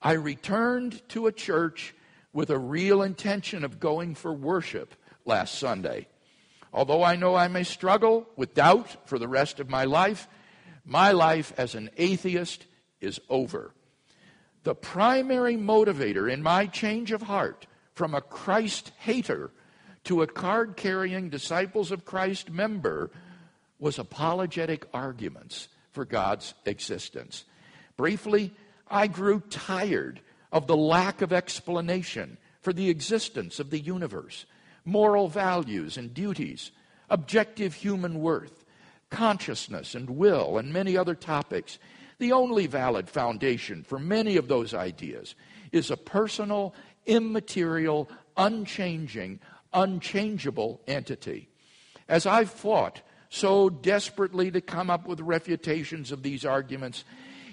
I 0.00 0.12
returned 0.12 1.02
to 1.08 1.26
a 1.26 1.32
church 1.32 1.96
with 2.32 2.48
a 2.48 2.58
real 2.60 3.02
intention 3.02 3.64
of 3.64 3.80
going 3.80 4.14
for 4.14 4.32
worship 4.32 4.94
last 5.24 5.58
Sunday. 5.58 6.06
Although 6.72 7.02
I 7.02 7.16
know 7.16 7.34
I 7.34 7.48
may 7.48 7.64
struggle 7.64 8.28
with 8.36 8.54
doubt 8.54 9.08
for 9.08 9.18
the 9.18 9.26
rest 9.26 9.58
of 9.58 9.68
my 9.68 9.84
life, 9.84 10.28
my 10.86 11.10
life 11.10 11.52
as 11.58 11.74
an 11.74 11.90
atheist 11.96 12.64
is 13.00 13.20
over. 13.28 13.72
The 14.62 14.74
primary 14.74 15.56
motivator 15.56 16.32
in 16.32 16.42
my 16.42 16.66
change 16.66 17.12
of 17.12 17.22
heart 17.22 17.66
from 17.92 18.14
a 18.14 18.20
Christ 18.20 18.92
hater 18.98 19.50
to 20.04 20.22
a 20.22 20.26
card 20.26 20.76
carrying 20.76 21.28
Disciples 21.28 21.90
of 21.90 22.04
Christ 22.04 22.50
member 22.50 23.10
was 23.78 23.98
apologetic 23.98 24.86
arguments 24.94 25.68
for 25.90 26.04
God's 26.04 26.54
existence. 26.64 27.44
Briefly, 27.96 28.52
I 28.88 29.08
grew 29.08 29.40
tired 29.40 30.20
of 30.52 30.66
the 30.66 30.76
lack 30.76 31.22
of 31.22 31.32
explanation 31.32 32.38
for 32.60 32.72
the 32.72 32.88
existence 32.88 33.58
of 33.58 33.70
the 33.70 33.80
universe, 33.80 34.46
moral 34.84 35.28
values 35.28 35.96
and 35.96 36.14
duties, 36.14 36.70
objective 37.10 37.74
human 37.74 38.20
worth, 38.20 38.64
consciousness 39.10 39.94
and 39.94 40.10
will, 40.10 40.58
and 40.58 40.72
many 40.72 40.96
other 40.96 41.14
topics. 41.14 41.78
The 42.18 42.32
only 42.32 42.66
valid 42.66 43.08
foundation 43.08 43.84
for 43.84 43.98
many 43.98 44.36
of 44.36 44.48
those 44.48 44.74
ideas 44.74 45.34
is 45.72 45.90
a 45.90 45.96
personal, 45.96 46.74
immaterial, 47.04 48.08
unchanging, 48.36 49.40
unchangeable 49.72 50.80
entity. 50.86 51.48
As 52.08 52.26
I've 52.26 52.50
fought 52.50 53.02
so 53.28 53.68
desperately 53.68 54.50
to 54.50 54.60
come 54.60 54.90
up 54.90 55.06
with 55.06 55.20
refutations 55.20 56.12
of 56.12 56.22
these 56.22 56.44
arguments, 56.44 57.04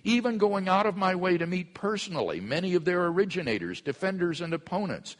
even 0.03 0.37
going 0.37 0.67
out 0.67 0.85
of 0.85 0.95
my 0.95 1.15
way 1.15 1.37
to 1.37 1.47
meet 1.47 1.73
personally 1.73 2.39
many 2.39 2.75
of 2.75 2.85
their 2.85 3.05
originators, 3.05 3.81
defenders, 3.81 4.41
and 4.41 4.53
opponents, 4.53 5.15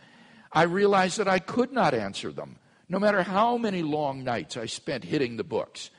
I 0.52 0.63
realized 0.63 1.17
that 1.17 1.28
I 1.28 1.39
could 1.39 1.72
not 1.72 1.93
answer 1.93 2.32
them, 2.32 2.58
no 2.88 3.00
matter 3.00 3.24
how 3.24 3.58
many 3.58 3.82
long 3.82 4.24
nights 4.24 4.56
I 4.56 4.67
spent 4.67 5.04
hitting 5.04 5.38
the 5.38 5.43
books. 5.43 5.89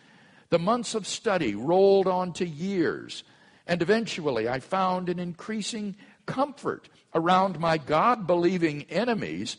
The 0.55 0.59
months 0.61 0.95
of 0.95 1.05
study 1.05 1.57
rolled 1.57 2.07
on 2.07 2.33
to 2.35 2.47
years, 2.47 3.25
and 3.67 3.83
eventually 3.83 4.49
I 4.49 4.61
found 4.61 5.09
an 5.09 5.19
increasing 5.19 5.97
comfort 6.27 6.89
around 7.13 7.59
my 7.59 7.77
God 7.77 8.29
believing 8.29 8.85
enemies 8.85 9.57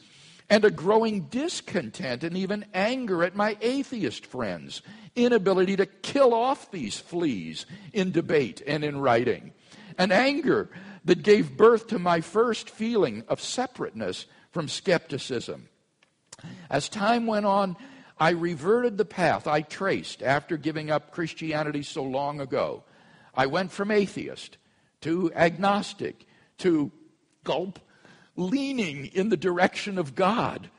and 0.49 0.63
a 0.63 0.71
growing 0.71 1.23
discontent 1.23 2.23
and 2.23 2.37
even 2.37 2.63
anger 2.73 3.25
at 3.25 3.35
my 3.35 3.57
atheist 3.59 4.25
friends' 4.25 4.81
inability 5.17 5.75
to 5.75 5.85
kill 5.85 6.33
off 6.33 6.71
these 6.71 6.97
fleas 6.97 7.65
in 7.91 8.13
debate 8.13 8.61
and 8.65 8.85
in 8.85 8.97
writing. 8.97 9.51
An 9.97 10.13
anger 10.13 10.69
that 11.03 11.23
gave 11.23 11.57
birth 11.57 11.87
to 11.87 11.99
my 11.99 12.21
first 12.21 12.69
feeling 12.69 13.25
of 13.27 13.41
separateness 13.41 14.27
from 14.53 14.69
skepticism. 14.69 15.67
As 16.69 16.87
time 16.87 17.27
went 17.27 17.45
on, 17.45 17.75
I 18.17 18.31
reverted 18.31 18.97
the 18.97 19.05
path 19.05 19.47
I 19.47 19.61
traced 19.61 20.23
after 20.23 20.57
giving 20.57 20.89
up 20.89 21.11
Christianity 21.11 21.83
so 21.83 22.03
long 22.03 22.39
ago. 22.39 22.83
I 23.33 23.47
went 23.47 23.71
from 23.71 23.91
atheist 23.91 24.57
to 25.01 25.31
agnostic 25.33 26.25
to 26.59 26.91
gulp 27.43 27.79
leaning 28.35 29.07
in 29.07 29.29
the 29.29 29.37
direction 29.37 29.97
of 29.97 30.15
God 30.15 30.69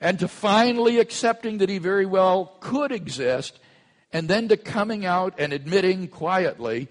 and 0.00 0.18
to 0.18 0.28
finally 0.28 0.98
accepting 0.98 1.58
that 1.58 1.68
he 1.68 1.78
very 1.78 2.06
well 2.06 2.56
could 2.60 2.92
exist 2.92 3.58
and 4.12 4.28
then 4.28 4.48
to 4.48 4.56
coming 4.56 5.04
out 5.04 5.34
and 5.38 5.52
admitting 5.52 6.08
quietly 6.08 6.88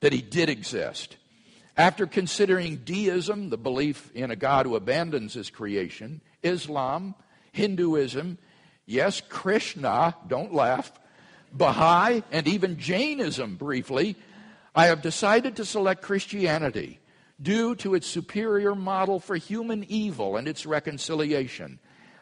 that 0.00 0.12
he 0.12 0.20
did 0.20 0.48
exist. 0.48 1.16
After 1.76 2.06
considering 2.06 2.76
deism, 2.84 3.50
the 3.50 3.56
belief 3.56 4.10
in 4.14 4.30
a 4.30 4.36
God 4.36 4.66
who 4.66 4.76
abandons 4.76 5.34
his 5.34 5.48
creation, 5.48 6.20
Islam, 6.42 7.14
Hinduism, 7.52 8.38
yes, 8.88 9.22
Krishna, 9.28 10.16
don't 10.26 10.52
laugh, 10.52 10.90
Baha'i, 11.52 12.22
and 12.32 12.48
even 12.48 12.78
Jainism 12.78 13.56
briefly, 13.56 14.16
I 14.74 14.86
have 14.86 15.02
decided 15.02 15.56
to 15.56 15.64
select 15.64 16.02
Christianity 16.02 16.98
due 17.40 17.74
to 17.76 17.94
its 17.94 18.06
superior 18.06 18.74
model 18.74 19.20
for 19.20 19.36
human 19.36 19.84
evil 19.88 20.36
and 20.36 20.48
its 20.48 20.66
reconciliation, 20.66 21.78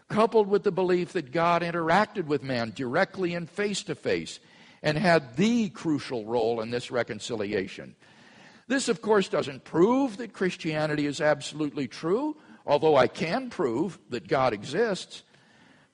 coupled 0.09 0.49
with 0.49 0.63
the 0.63 0.73
belief 0.73 1.13
that 1.13 1.33
God 1.33 1.63
interacted 1.63 2.27
with 2.27 2.43
man 2.43 2.73
directly 2.75 3.35
and 3.35 3.49
face 3.49 3.83
to 3.85 3.95
face 3.95 4.39
and 4.83 4.99
had 4.99 5.37
the 5.37 5.71
crucial 5.71 6.25
role 6.25 6.61
in 6.61 6.71
this 6.71 6.91
reconciliation. 6.91 7.97
This, 8.69 8.89
of 8.89 9.01
course, 9.01 9.29
doesn't 9.29 9.65
prove 9.65 10.17
that 10.17 10.33
Christianity 10.33 11.07
is 11.07 11.21
absolutely 11.21 11.89
true, 11.89 12.37
although 12.67 12.97
I 12.97 13.07
can 13.07 13.49
prove 13.49 13.99
that 14.11 14.29
God 14.29 14.53
exists, 14.53 15.23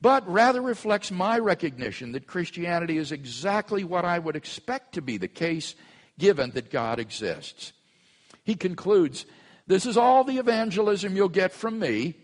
but 0.03 0.29
rather 0.29 0.61
reflects 0.61 1.13
my 1.13 1.39
recognition 1.39 2.11
that 2.13 2.27
Christianity 2.27 2.99
is 2.99 3.13
exactly 3.13 3.85
what 3.85 4.05
I 4.05 4.19
would 4.19 4.35
expect 4.35 4.95
to 4.95 5.01
be 5.01 5.17
the 5.17 5.29
case 5.29 5.77
given 6.19 6.51
that 6.51 6.73
God 6.73 6.99
exists. 6.99 7.73
He 8.43 8.57
concludes, 8.57 9.25
This 9.69 9.87
is 9.87 9.97
all 9.97 10.25
the 10.25 10.39
evangelism 10.39 11.15
you'll 11.15 11.29
get 11.29 11.53
from 11.53 11.79
me, 11.79 12.15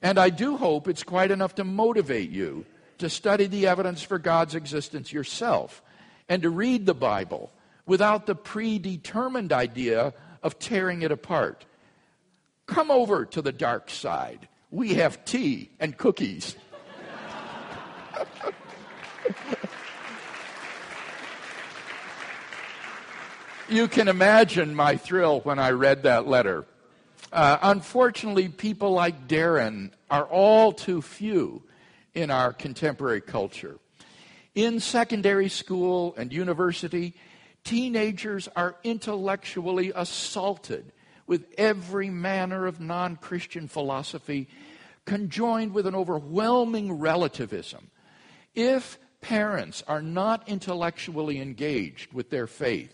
and 0.00 0.20
I 0.20 0.30
do 0.30 0.56
hope 0.56 0.86
it's 0.86 1.02
quite 1.02 1.32
enough 1.32 1.56
to 1.56 1.64
motivate 1.64 2.30
you 2.30 2.64
to 2.98 3.10
study 3.10 3.46
the 3.46 3.66
evidence 3.66 4.02
for 4.02 4.20
God's 4.20 4.54
existence 4.54 5.12
yourself 5.12 5.82
and 6.28 6.42
to 6.42 6.50
read 6.50 6.86
the 6.86 6.94
Bible 6.94 7.50
without 7.86 8.26
the 8.26 8.36
predetermined 8.36 9.52
idea 9.52 10.14
of 10.44 10.60
tearing 10.60 11.02
it 11.02 11.10
apart. 11.10 11.64
Come 12.66 12.92
over 12.92 13.24
to 13.26 13.42
the 13.42 13.52
dark 13.52 13.90
side. 13.90 14.46
We 14.70 14.94
have 14.94 15.24
tea 15.24 15.70
and 15.80 15.96
cookies. 15.96 16.56
You 23.68 23.88
can 23.88 24.06
imagine 24.06 24.76
my 24.76 24.96
thrill 24.96 25.40
when 25.40 25.58
I 25.58 25.72
read 25.72 26.04
that 26.04 26.28
letter. 26.28 26.64
Uh, 27.32 27.58
unfortunately, 27.62 28.48
people 28.48 28.92
like 28.92 29.26
Darren 29.26 29.90
are 30.08 30.24
all 30.24 30.72
too 30.72 31.02
few 31.02 31.64
in 32.14 32.30
our 32.30 32.52
contemporary 32.52 33.20
culture. 33.20 33.78
In 34.54 34.78
secondary 34.78 35.48
school 35.48 36.14
and 36.16 36.32
university, 36.32 37.14
teenagers 37.64 38.48
are 38.54 38.76
intellectually 38.84 39.92
assaulted 39.94 40.92
with 41.26 41.46
every 41.58 42.08
manner 42.08 42.66
of 42.66 42.78
non 42.78 43.16
Christian 43.16 43.66
philosophy, 43.66 44.48
conjoined 45.04 45.74
with 45.74 45.86
an 45.86 45.96
overwhelming 45.96 47.00
relativism. 47.00 47.90
If 48.56 48.98
parents 49.20 49.84
are 49.86 50.02
not 50.02 50.48
intellectually 50.48 51.40
engaged 51.40 52.12
with 52.12 52.30
their 52.30 52.48
faith, 52.48 52.92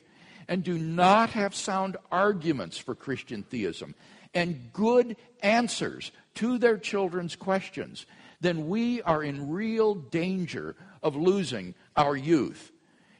and 0.48 0.62
do 0.62 0.76
not 0.76 1.30
have 1.30 1.54
sound 1.54 1.96
arguments 2.10 2.76
for 2.76 2.94
Christian 2.94 3.42
theism 3.42 3.94
and 4.34 4.70
good 4.72 5.16
answers 5.42 6.12
to 6.34 6.58
their 6.58 6.76
children's 6.76 7.36
questions, 7.36 8.06
then 8.40 8.68
we 8.68 9.00
are 9.02 9.22
in 9.22 9.50
real 9.50 9.94
danger 9.94 10.74
of 11.02 11.16
losing 11.16 11.74
our 11.96 12.16
youth. 12.16 12.72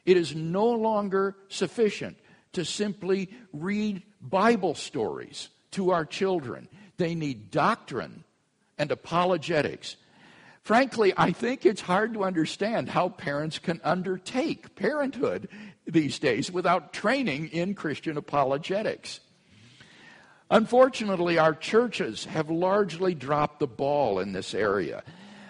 It 0.05 0.17
is 0.17 0.35
no 0.35 0.65
longer 0.65 1.35
sufficient 1.47 2.17
to 2.51 2.65
simply 2.65 3.29
read 3.53 4.03
Bible 4.21 4.75
stories 4.75 5.49
to 5.71 5.91
our 5.91 6.05
children. 6.05 6.67
They 6.97 7.15
need 7.15 7.51
doctrine 7.51 8.25
and 8.77 8.91
apologetics. 8.91 9.95
Frankly, 10.63 11.13
I 11.17 11.33
think 11.33 11.65
it's 11.65 11.81
hard 11.81 12.13
to 12.13 12.23
understand 12.23 12.87
how 12.87 13.09
parents 13.09 13.59
can 13.59 13.81
undertake 13.83 14.75
parenthood 14.75 15.49
these 15.85 16.19
days 16.19 16.49
without 16.49 16.93
training 16.93 17.49
in 17.49 17.75
Christian 17.75 18.15
apologetics. 18.15 19.19
Unfortunately, 20.49 21.37
our 21.37 21.53
churches 21.53 22.23
have 22.25 22.49
largely 22.49 23.13
dropped 23.13 23.59
the 23.59 23.67
ball 23.67 24.19
in 24.19 24.31
this 24.31 24.53
area. 24.53 25.03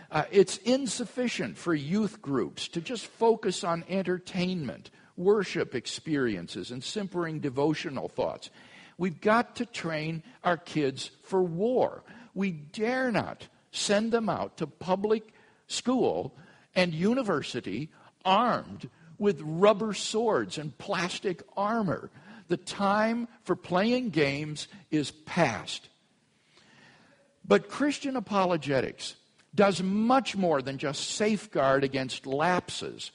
Uh, 0.10 0.24
it's 0.32 0.58
insufficient 0.58 1.58
for 1.58 1.76
youth 1.76 2.20
groups 2.20 2.68
to 2.70 2.82
just 2.82 3.06
focus 3.06 3.64
on 3.64 3.84
entertainment, 3.90 4.90
worship 5.16 5.76
experiences, 5.76 6.72
and 6.72 6.84
simpering 6.84 7.40
devotional 7.40 8.08
thoughts. 8.08 8.50
We've 8.98 9.22
got 9.22 9.58
to 9.58 9.66
train 9.68 10.24
our 10.44 10.58
kids 10.58 11.12
for 11.24 11.44
war. 11.44 12.04
We 12.34 12.52
dare 12.52 13.12
not 13.12 13.48
send 13.74 14.12
them 14.12 14.30
out 14.30 14.58
to 14.58 14.68
public 14.68 15.34
school 15.68 16.34
and 16.76 16.94
university 16.94 17.90
armed 18.24 18.90
with 19.18 19.42
rubber 19.42 19.94
swords 19.94 20.58
and 20.58 20.78
plastic 20.78 21.44
armor. 21.58 22.10
The 22.48 22.58
time 22.58 23.28
for 23.44 23.56
playing 23.56 24.10
games 24.10 24.68
is 24.92 25.12
past. 25.12 25.90
But 27.46 27.70
Christian 27.70 28.16
apologetics 28.16 29.16
does 29.56 29.84
much 29.84 30.36
more 30.36 30.62
than 30.62 30.78
just 30.78 31.12
safeguard 31.12 31.84
against 31.84 32.26
lapses. 32.26 33.12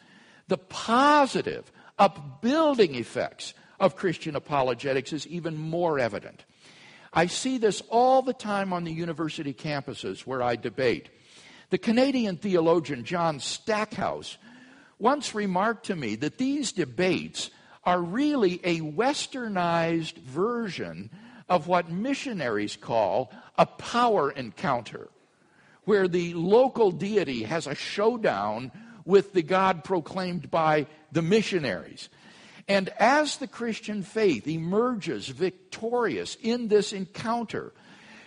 The 0.49 0.59
positive, 0.59 1.71
upbuilding 1.99 2.95
effects 2.95 3.55
of 3.81 3.97
Christian 3.97 4.37
apologetics 4.37 5.13
is 5.13 5.27
even 5.27 5.57
more 5.57 5.99
evident. 5.99 6.45
I 7.13 7.27
see 7.27 7.59
this 7.59 7.83
all 7.89 8.23
the 8.23 8.33
time 8.33 8.73
on 8.73 8.85
the 8.85 8.93
university 8.93 9.55
campuses 9.55 10.21
where 10.21 10.43
I 10.43 10.57
debate. 10.57 11.11
The 11.71 11.79
Canadian 11.79 12.37
theologian 12.37 13.05
John 13.05 13.41
Stackhouse 13.41 14.39
once 14.99 15.35
remarked 15.35 15.87
to 15.87 15.97
me 15.97 16.17
that 16.17 16.39
these 16.39 16.73
debates 16.73 17.51
are 17.85 18.01
really 18.01 18.61
a 18.65 18.81
westernized 18.81 20.17
version 20.19 21.11
of 21.49 21.69
what 21.69 21.91
missionaries 21.91 22.77
call 22.77 23.33
a 23.57 23.65
power 23.65 24.31
encounter, 24.31 25.09
where 25.85 26.09
the 26.09 26.35
local 26.35 26.91
deity 26.91 27.45
has 27.45 27.67
a 27.67 27.75
showdown 27.75 28.71
with 29.05 29.33
the 29.33 29.43
God 29.43 29.85
proclaimed 29.85 30.51
by 30.51 30.87
the 31.13 31.23
missionaries. 31.23 32.11
And 32.69 32.91
as 32.99 33.39
the 33.39 33.47
Christian 33.47 34.03
faith 34.03 34.47
emerges 34.47 35.29
victorious 35.29 36.37
in 36.43 36.69
this 36.69 36.93
encounter, 36.93 37.73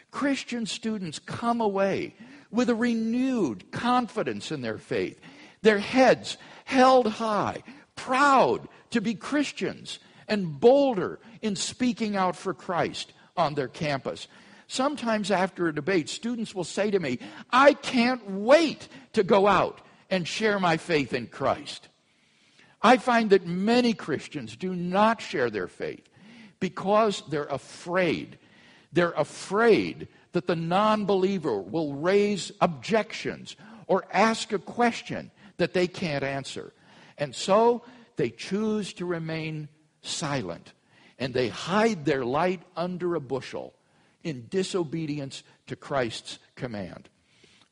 Christian 0.10 0.66
students 0.66 1.20
come 1.20 1.62
away 1.62 2.16
with 2.50 2.70
a 2.70 2.76
renewed 2.76 3.72
confidence 3.72 4.52
in 4.52 4.62
their 4.62 4.80
faith, 4.80 5.20
their 5.62 5.80
heads 5.80 6.38
held 6.66 7.08
high, 7.08 7.64
proud 7.96 8.68
to 8.90 9.00
be 9.00 9.14
Christians, 9.14 10.00
and 10.28 10.60
bolder 10.60 11.20
in 11.42 11.56
speaking 11.56 12.16
out 12.16 12.36
for 12.36 12.54
Christ 12.54 13.14
on 13.38 13.54
their 13.54 13.68
campus. 13.68 14.28
Sometimes 14.68 15.32
after 15.32 15.68
a 15.68 15.76
debate, 15.76 16.10
students 16.10 16.56
will 16.56 16.64
say 16.64 16.90
to 16.92 17.00
me, 17.00 17.20
I 17.52 17.74
can't 17.74 18.30
wait 18.30 18.88
to 19.14 19.24
go 19.24 19.46
out 19.46 19.82
and 20.10 20.28
share 20.28 20.60
my 20.60 20.78
faith 20.78 21.14
in 21.14 21.28
Christ. 21.28 21.88
I 22.82 22.98
find 22.98 23.30
that 23.30 23.46
many 23.46 23.94
Christians 23.94 24.56
do 24.56 24.74
not 24.74 25.22
share 25.22 25.50
their 25.50 25.68
faith 25.68 26.08
because 26.60 27.24
they're 27.30 27.46
afraid. 27.46 28.38
They're 28.92 29.12
afraid 29.12 30.08
that 30.32 30.48
the 30.48 30.56
non 30.56 31.06
believer 31.06 31.60
will 31.60 31.94
raise 31.94 32.52
objections 32.62 33.56
or 33.88 34.06
ask 34.12 34.52
a 34.52 34.60
question 34.60 35.32
that 35.58 35.74
they 35.74 35.88
can't 35.88 36.24
answer. 36.24 36.74
And 37.18 37.36
so 37.36 37.84
they 38.16 38.30
choose 38.30 38.94
to 38.94 39.06
remain 39.06 39.68
silent 40.02 40.74
and 41.20 41.34
they 41.34 41.50
hide 41.50 42.06
their 42.06 42.26
light 42.26 42.62
under 42.76 43.14
a 43.14 43.20
bushel 43.20 43.74
in 44.24 44.48
disobedience 44.50 45.44
to 45.68 45.76
Christ's 45.76 46.40
command. 46.56 47.10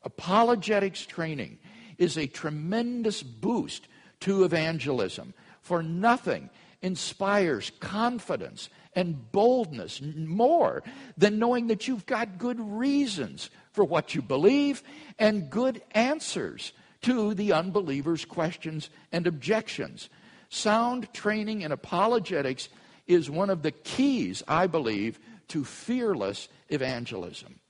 Apologetics 0.04 1.04
training 1.04 1.58
is 1.98 2.16
a 2.16 2.26
tremendous 2.26 3.22
boost 3.22 3.88
to 4.20 4.44
evangelism. 4.44 5.34
For 5.62 5.82
nothing 5.82 6.50
inspires 6.82 7.70
confidence 7.80 8.68
and 8.94 9.30
boldness 9.30 10.00
more 10.02 10.82
than 11.16 11.38
knowing 11.38 11.68
that 11.68 11.86
you've 11.86 12.06
got 12.06 12.38
good 12.38 12.58
reasons 12.60 13.50
for 13.72 13.84
what 13.84 14.14
you 14.14 14.22
believe 14.22 14.82
and 15.18 15.50
good 15.50 15.82
answers 15.92 16.72
to 17.02 17.34
the 17.34 17.52
unbeliever's 17.52 18.24
questions 18.24 18.90
and 19.12 19.26
objections. 19.26 20.08
Sound 20.48 21.12
training 21.12 21.62
in 21.62 21.72
apologetics 21.72 22.68
is 23.06 23.30
one 23.30 23.50
of 23.50 23.62
the 23.62 23.70
keys, 23.70 24.42
I 24.48 24.66
believe, 24.66 25.18
to 25.48 25.64
fearless 25.64 26.48
evangelism. 26.68 27.60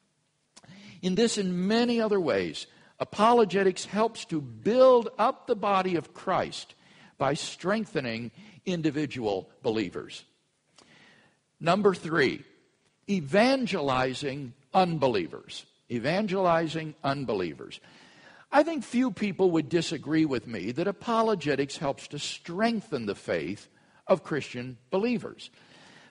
In 1.03 1.15
this 1.15 1.39
and 1.39 1.69
many 1.69 2.01
other 2.01 2.21
ways, 2.21 2.67
Apologetics 3.01 3.87
helps 3.87 4.27
to 4.27 4.41
build 4.41 5.09
up 5.19 5.47
the 5.47 5.57
body 5.57 5.97
of 5.97 6.13
Christ 6.13 6.75
by 7.17 7.35
strengthening 7.35 8.31
individual 8.67 9.49
believers. 9.63 10.25
Number 11.59 11.95
three, 11.95 12.45
evangelizing 13.09 14.53
unbelievers. 14.75 15.65
Evangelizing 15.91 16.95
unbelievers. 17.03 17.81
I 18.53 18.63
think 18.63 18.85
few 18.85 19.11
people 19.11 19.51
would 19.53 19.69
disagree 19.69 20.25
with 20.25 20.47
me 20.47 20.73
that 20.73 20.87
apologetics 20.87 21.77
helps 21.77 22.07
to 22.09 22.19
strengthen 22.19 23.07
the 23.07 23.15
faith 23.15 23.69
of 24.07 24.25
Christian 24.25 24.77
believers. 24.91 25.51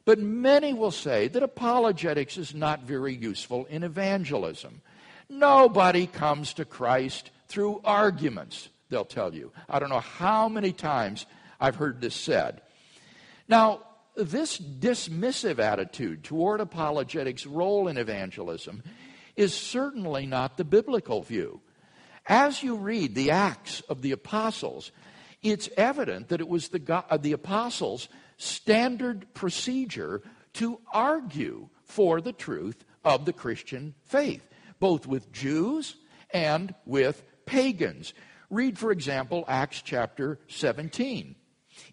But 0.05 0.19
many 0.19 0.73
will 0.73 0.91
say 0.91 1.27
that 1.27 1.43
apologetics 1.43 2.37
is 2.37 2.55
not 2.55 2.83
very 2.83 3.13
useful 3.13 3.65
in 3.65 3.83
evangelism. 3.83 4.81
Nobody 5.29 6.07
comes 6.07 6.53
to 6.55 6.65
Christ 6.65 7.29
through 7.47 7.81
arguments, 7.83 8.69
they'll 8.89 9.05
tell 9.05 9.33
you. 9.33 9.51
I 9.69 9.79
don't 9.79 9.89
know 9.89 9.99
how 9.99 10.49
many 10.49 10.71
times 10.71 11.27
I've 11.59 11.75
heard 11.75 12.01
this 12.01 12.15
said. 12.15 12.61
Now, 13.47 13.81
this 14.15 14.57
dismissive 14.57 15.59
attitude 15.59 16.23
toward 16.23 16.61
apologetics' 16.61 17.45
role 17.45 17.87
in 17.87 17.97
evangelism 17.97 18.83
is 19.35 19.53
certainly 19.53 20.25
not 20.25 20.57
the 20.57 20.65
biblical 20.65 21.21
view. 21.21 21.61
As 22.25 22.61
you 22.61 22.75
read 22.75 23.15
the 23.15 23.31
Acts 23.31 23.81
of 23.81 24.01
the 24.01 24.11
Apostles, 24.11 24.91
it's 25.41 25.69
evident 25.77 26.29
that 26.29 26.41
it 26.41 26.49
was 26.49 26.69
the, 26.69 27.03
uh, 27.09 27.17
the 27.17 27.31
apostles' 27.31 28.09
standard 28.37 29.33
procedure 29.33 30.21
to 30.53 30.79
argue 30.91 31.69
for 31.83 32.19
the 32.19 32.33
truth 32.33 32.83
of 33.05 33.25
the 33.25 33.33
Christian 33.33 33.95
faith 34.03 34.48
both 34.79 35.07
with 35.07 35.31
Jews 35.31 35.95
and 36.31 36.73
with 36.85 37.23
pagans. 37.45 38.13
Read, 38.49 38.77
for 38.77 38.91
example, 38.91 39.45
Acts 39.47 39.81
chapter 39.81 40.39
17. 40.47 41.35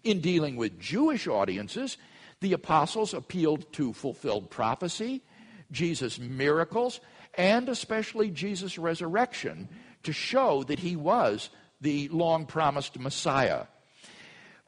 In 0.03 0.21
dealing 0.21 0.55
with 0.55 0.79
Jewish 0.79 1.27
audiences, 1.27 1.97
the 2.41 2.53
apostles 2.53 3.13
appealed 3.13 3.71
to 3.73 3.93
fulfilled 3.93 4.49
prophecy, 4.49 5.23
Jesus' 5.71 6.19
miracles, 6.19 6.99
and 7.35 7.69
especially 7.69 8.29
Jesus' 8.29 8.77
resurrection 8.77 9.69
to 10.03 10.13
show 10.13 10.63
that 10.63 10.79
he 10.79 10.95
was 10.95 11.49
the 11.81 12.07
long 12.09 12.45
promised 12.45 12.99
Messiah. 12.99 13.65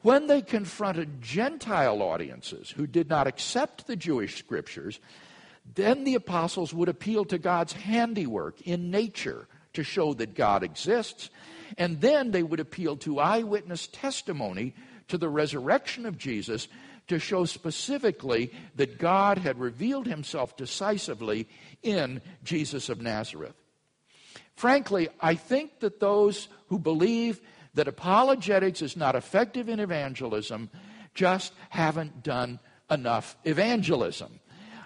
When 0.02 0.28
they 0.28 0.40
confronted 0.40 1.20
Gentile 1.20 2.02
audiences 2.02 2.70
who 2.70 2.86
did 2.86 3.08
not 3.08 3.26
accept 3.26 3.86
the 3.86 3.96
Jewish 3.96 4.38
scriptures, 4.38 4.98
then 5.74 6.04
the 6.04 6.14
apostles 6.14 6.74
would 6.74 6.88
appeal 6.88 7.24
to 7.26 7.38
God's 7.38 7.72
handiwork 7.72 8.60
in 8.62 8.90
nature 8.90 9.46
to 9.72 9.84
show 9.84 10.14
that 10.14 10.34
God 10.34 10.62
exists. 10.62 11.30
And 11.78 12.00
then 12.00 12.32
they 12.32 12.42
would 12.42 12.60
appeal 12.60 12.96
to 12.98 13.20
eyewitness 13.20 13.86
testimony 13.86 14.74
to 15.08 15.18
the 15.18 15.28
resurrection 15.28 16.06
of 16.06 16.18
Jesus 16.18 16.68
to 17.08 17.18
show 17.18 17.44
specifically 17.44 18.52
that 18.76 18.98
God 18.98 19.38
had 19.38 19.58
revealed 19.58 20.06
himself 20.06 20.56
decisively 20.56 21.48
in 21.82 22.20
Jesus 22.44 22.88
of 22.88 23.00
Nazareth. 23.00 23.54
Frankly, 24.54 25.08
I 25.20 25.34
think 25.34 25.80
that 25.80 26.00
those 26.00 26.48
who 26.68 26.78
believe 26.78 27.40
that 27.74 27.88
apologetics 27.88 28.82
is 28.82 28.96
not 28.96 29.14
effective 29.14 29.68
in 29.68 29.80
evangelism 29.80 30.70
just 31.14 31.52
haven't 31.68 32.22
done 32.22 32.58
enough 32.90 33.36
evangelism. 33.44 34.39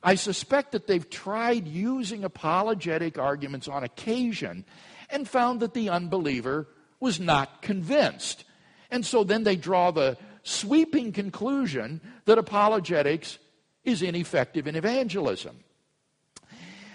I 0.05 0.17
suspect 0.17 0.73
that 0.73 0.87
they've 0.87 1.09
tried 1.09 1.67
using 1.67 2.25
apologetic 2.25 3.19
arguments 3.19 3.69
on 3.69 3.83
occasion 3.83 4.67
and 5.09 5.27
found 5.27 5.61
that 5.61 5.73
the 5.73 5.89
unbeliever 5.89 6.69
was 7.01 7.19
not 7.19 7.63
convinced. 7.63 8.45
And 8.91 9.05
so 9.05 9.25
then 9.25 9.45
they 9.45 9.57
draw 9.57 9.91
the 9.91 10.19
sweeping 10.43 11.11
conclusion 11.13 12.03
that 12.27 12.37
apologetics 12.37 13.39
is 13.83 14.03
ineffective 14.03 14.67
in 14.67 14.77
evangelism. 14.77 15.57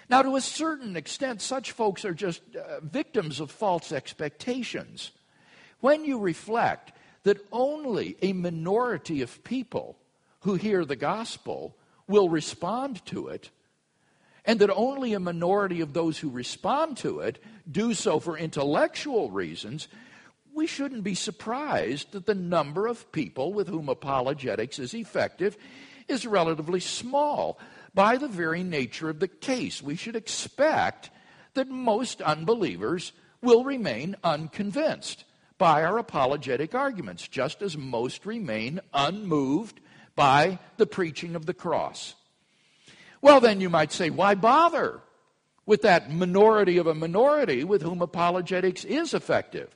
Now, 0.08 0.22
to 0.22 0.36
a 0.36 0.42
certain 0.42 0.96
extent, 0.96 1.42
such 1.42 1.72
folks 1.72 2.06
are 2.06 2.14
just 2.14 2.42
uh, 2.56 2.80
victims 2.82 3.40
of 3.40 3.52
false 3.52 3.92
expectations. 3.92 5.12
When 5.82 6.06
you 6.06 6.20
reflect 6.20 6.92
that 7.24 7.46
only 7.52 8.18
a 8.22 8.34
minority 8.34 9.22
of 9.22 9.44
people 9.44 9.98
who 10.42 10.56
hear 10.56 10.86
the 10.86 10.96
gospel 10.96 11.76
will 12.10 12.28
respond 12.28 13.06
to 13.06 13.28
it, 13.30 13.50
and 14.44 14.60
that 14.60 14.74
only 14.74 15.14
a 15.14 15.20
minority 15.20 15.80
of 15.80 15.94
those 15.94 16.18
who 16.18 16.30
respond 16.30 16.98
to 16.98 17.20
it 17.20 17.42
do 17.72 17.94
so 17.94 18.20
for 18.20 18.38
intellectual 18.38 19.30
reasons, 19.30 19.88
we 20.54 20.66
shouldn't 20.66 21.04
be 21.04 21.14
surprised 21.14 22.12
that 22.12 22.26
the 22.26 22.36
number 22.36 22.88
of 22.88 23.12
people 23.12 23.54
with 23.54 23.68
whom 23.68 23.88
apologetics 23.88 24.80
is 24.80 24.94
effective 24.94 25.56
is 26.08 26.26
relatively 26.26 26.80
small. 26.80 27.60
By 27.94 28.18
the 28.18 28.28
very 28.28 28.64
nature 28.64 29.10
of 29.10 29.20
the 29.20 29.28
case, 29.28 29.82
we 29.82 29.96
should 29.96 30.16
expect 30.16 31.12
that 31.54 31.70
most 31.70 32.22
unbelievers 32.22 33.14
will 33.42 33.64
remain 33.64 34.16
unconvinced 34.24 35.26
by 35.60 35.84
our 35.84 35.98
apologetic 35.98 36.74
arguments, 36.74 37.28
just 37.28 37.62
as 37.62 37.78
most 37.78 38.26
remain 38.26 38.80
unmoved 38.94 39.80
by 40.20 40.60
the 40.76 40.86
preaching 40.86 41.34
of 41.34 41.46
the 41.46 41.54
cross. 41.54 42.14
Well, 43.22 43.40
then 43.40 43.62
you 43.62 43.70
might 43.70 43.94
say, 43.94 44.10
why 44.10 44.36
bother 44.36 45.00
with 45.66 45.84
that 45.84 46.12
minority 46.12 46.78
of 46.78 46.88
a 46.88 46.94
minority 46.94 47.64
with 47.64 47.82
whom 47.82 48.02
apologetics 48.02 48.84
is 48.84 49.14
effective? 49.14 49.74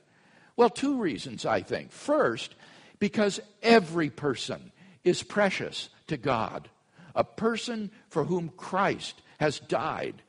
Well, 0.54 0.68
two 0.68 0.98
reasons, 0.98 1.46
I 1.46 1.62
think. 1.62 1.92
First, 1.92 2.56
because 2.98 3.40
every 3.62 4.10
person 4.10 4.70
is 5.02 5.22
precious 5.22 5.88
to 6.08 6.18
God, 6.18 6.68
a 7.14 7.24
person 7.24 7.90
for 8.10 8.24
whom 8.24 8.50
Christ 8.50 9.22
has 9.40 9.58
died. 9.60 10.20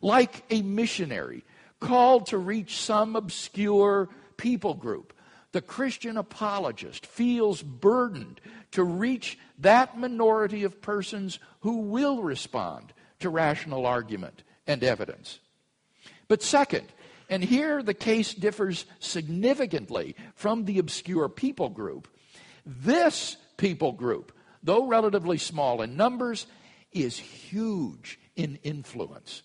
Like 0.00 0.42
a 0.48 0.62
missionary 0.62 1.44
called 1.80 2.28
to 2.28 2.38
reach 2.38 2.78
some 2.78 3.14
obscure 3.14 4.08
people 4.38 4.72
group, 4.72 5.12
the 5.52 5.60
Christian 5.60 6.16
apologist 6.16 7.06
feels 7.06 7.62
burdened 7.62 8.40
to 8.72 8.84
reach 8.84 9.38
that 9.58 9.98
minority 9.98 10.64
of 10.64 10.80
persons 10.80 11.38
who 11.60 11.78
will 11.78 12.22
respond 12.22 12.92
to 13.18 13.30
rational 13.30 13.86
argument 13.86 14.42
and 14.66 14.84
evidence. 14.84 15.40
But 16.28 16.42
second, 16.42 16.86
and 17.28 17.42
here 17.42 17.82
the 17.82 17.94
case 17.94 18.32
differs 18.34 18.86
significantly 18.98 20.14
from 20.34 20.64
the 20.64 20.78
obscure 20.78 21.28
people 21.28 21.68
group, 21.68 22.08
this 22.64 23.36
people 23.56 23.92
group, 23.92 24.32
though 24.62 24.86
relatively 24.86 25.38
small 25.38 25.82
in 25.82 25.96
numbers, 25.96 26.46
is 26.92 27.18
huge 27.18 28.18
in 28.36 28.58
influence. 28.62 29.42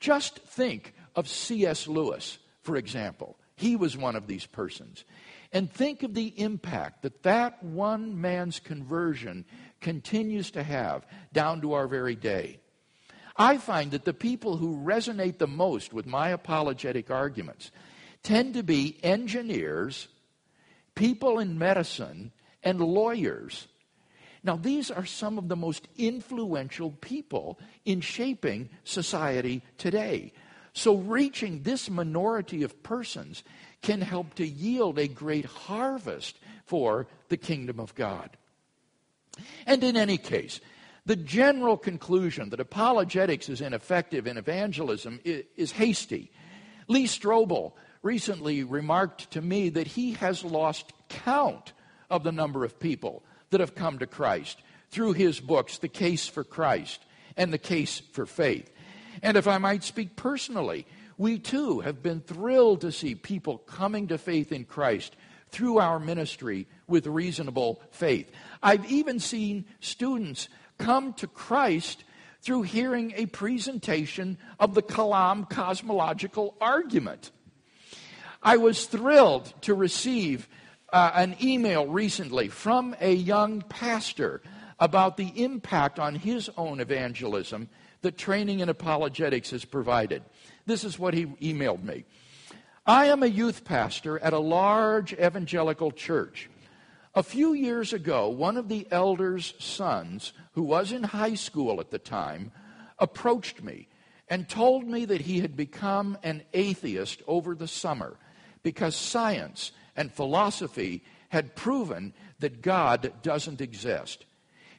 Just 0.00 0.38
think 0.40 0.94
of 1.14 1.28
C.S. 1.28 1.88
Lewis, 1.88 2.38
for 2.62 2.76
example. 2.76 3.38
He 3.56 3.74
was 3.76 3.96
one 3.96 4.16
of 4.16 4.26
these 4.26 4.46
persons. 4.46 5.04
And 5.52 5.72
think 5.72 6.02
of 6.02 6.14
the 6.14 6.38
impact 6.38 7.02
that 7.02 7.22
that 7.22 7.62
one 7.62 8.20
man's 8.20 8.60
conversion 8.60 9.44
continues 9.80 10.50
to 10.52 10.62
have 10.62 11.06
down 11.32 11.62
to 11.62 11.72
our 11.72 11.88
very 11.88 12.14
day. 12.14 12.58
I 13.36 13.58
find 13.58 13.90
that 13.90 14.04
the 14.04 14.14
people 14.14 14.56
who 14.56 14.76
resonate 14.78 15.38
the 15.38 15.46
most 15.46 15.92
with 15.92 16.06
my 16.06 16.30
apologetic 16.30 17.10
arguments 17.10 17.70
tend 18.22 18.54
to 18.54 18.62
be 18.62 18.98
engineers, 19.02 20.08
people 20.94 21.38
in 21.38 21.58
medicine, 21.58 22.32
and 22.62 22.80
lawyers. 22.80 23.68
Now, 24.42 24.56
these 24.56 24.90
are 24.90 25.04
some 25.04 25.38
of 25.38 25.48
the 25.48 25.56
most 25.56 25.86
influential 25.96 26.92
people 26.92 27.58
in 27.84 28.00
shaping 28.00 28.70
society 28.84 29.62
today. 29.76 30.32
So, 30.76 30.96
reaching 30.96 31.62
this 31.62 31.88
minority 31.88 32.62
of 32.62 32.82
persons 32.82 33.42
can 33.80 34.02
help 34.02 34.34
to 34.34 34.46
yield 34.46 34.98
a 34.98 35.08
great 35.08 35.46
harvest 35.46 36.38
for 36.66 37.06
the 37.30 37.38
kingdom 37.38 37.80
of 37.80 37.94
God. 37.94 38.28
And 39.66 39.82
in 39.82 39.96
any 39.96 40.18
case, 40.18 40.60
the 41.06 41.16
general 41.16 41.78
conclusion 41.78 42.50
that 42.50 42.60
apologetics 42.60 43.48
is 43.48 43.62
ineffective 43.62 44.26
in 44.26 44.36
evangelism 44.36 45.18
is 45.24 45.72
hasty. 45.72 46.30
Lee 46.88 47.06
Strobel 47.06 47.72
recently 48.02 48.62
remarked 48.62 49.30
to 49.30 49.40
me 49.40 49.70
that 49.70 49.86
he 49.86 50.12
has 50.12 50.44
lost 50.44 50.92
count 51.08 51.72
of 52.10 52.22
the 52.22 52.32
number 52.32 52.66
of 52.66 52.78
people 52.78 53.24
that 53.48 53.60
have 53.60 53.74
come 53.74 53.98
to 54.00 54.06
Christ 54.06 54.60
through 54.90 55.14
his 55.14 55.40
books, 55.40 55.78
The 55.78 55.88
Case 55.88 56.28
for 56.28 56.44
Christ 56.44 57.00
and 57.34 57.50
The 57.50 57.58
Case 57.58 58.02
for 58.12 58.26
Faith. 58.26 58.70
And 59.22 59.36
if 59.36 59.46
I 59.48 59.58
might 59.58 59.84
speak 59.84 60.16
personally, 60.16 60.86
we 61.18 61.38
too 61.38 61.80
have 61.80 62.02
been 62.02 62.20
thrilled 62.20 62.82
to 62.82 62.92
see 62.92 63.14
people 63.14 63.58
coming 63.58 64.08
to 64.08 64.18
faith 64.18 64.52
in 64.52 64.64
Christ 64.64 65.16
through 65.50 65.78
our 65.78 65.98
ministry 65.98 66.66
with 66.86 67.06
reasonable 67.06 67.80
faith. 67.90 68.30
I've 68.62 68.90
even 68.90 69.18
seen 69.18 69.64
students 69.80 70.48
come 70.78 71.14
to 71.14 71.26
Christ 71.26 72.04
through 72.42 72.62
hearing 72.62 73.12
a 73.16 73.26
presentation 73.26 74.38
of 74.60 74.74
the 74.74 74.82
Kalam 74.82 75.48
cosmological 75.48 76.54
argument. 76.60 77.30
I 78.42 78.58
was 78.58 78.86
thrilled 78.86 79.52
to 79.62 79.74
receive 79.74 80.48
uh, 80.92 81.10
an 81.14 81.36
email 81.42 81.86
recently 81.86 82.48
from 82.48 82.94
a 83.00 83.12
young 83.12 83.62
pastor 83.62 84.42
about 84.78 85.16
the 85.16 85.42
impact 85.42 85.98
on 85.98 86.14
his 86.14 86.50
own 86.56 86.80
evangelism 86.80 87.68
that 88.02 88.18
training 88.18 88.60
in 88.60 88.68
apologetics 88.68 89.52
is 89.52 89.64
provided. 89.64 90.22
This 90.66 90.84
is 90.84 90.98
what 90.98 91.14
he 91.14 91.26
emailed 91.26 91.82
me. 91.82 92.04
I 92.86 93.06
am 93.06 93.22
a 93.22 93.26
youth 93.26 93.64
pastor 93.64 94.18
at 94.20 94.32
a 94.32 94.38
large 94.38 95.12
evangelical 95.12 95.90
church. 95.90 96.48
A 97.14 97.22
few 97.22 97.54
years 97.54 97.92
ago, 97.92 98.28
one 98.28 98.56
of 98.56 98.68
the 98.68 98.86
elders' 98.90 99.54
sons, 99.58 100.32
who 100.52 100.62
was 100.62 100.92
in 100.92 101.02
high 101.02 101.34
school 101.34 101.80
at 101.80 101.90
the 101.90 101.98
time, 101.98 102.52
approached 102.98 103.62
me 103.62 103.88
and 104.28 104.48
told 104.48 104.86
me 104.86 105.04
that 105.04 105.22
he 105.22 105.40
had 105.40 105.56
become 105.56 106.18
an 106.22 106.42
atheist 106.52 107.22
over 107.26 107.54
the 107.54 107.68
summer 107.68 108.16
because 108.62 108.94
science 108.94 109.72
and 109.96 110.12
philosophy 110.12 111.02
had 111.28 111.56
proven 111.56 112.12
that 112.40 112.62
God 112.62 113.12
doesn't 113.22 113.60
exist. 113.60 114.26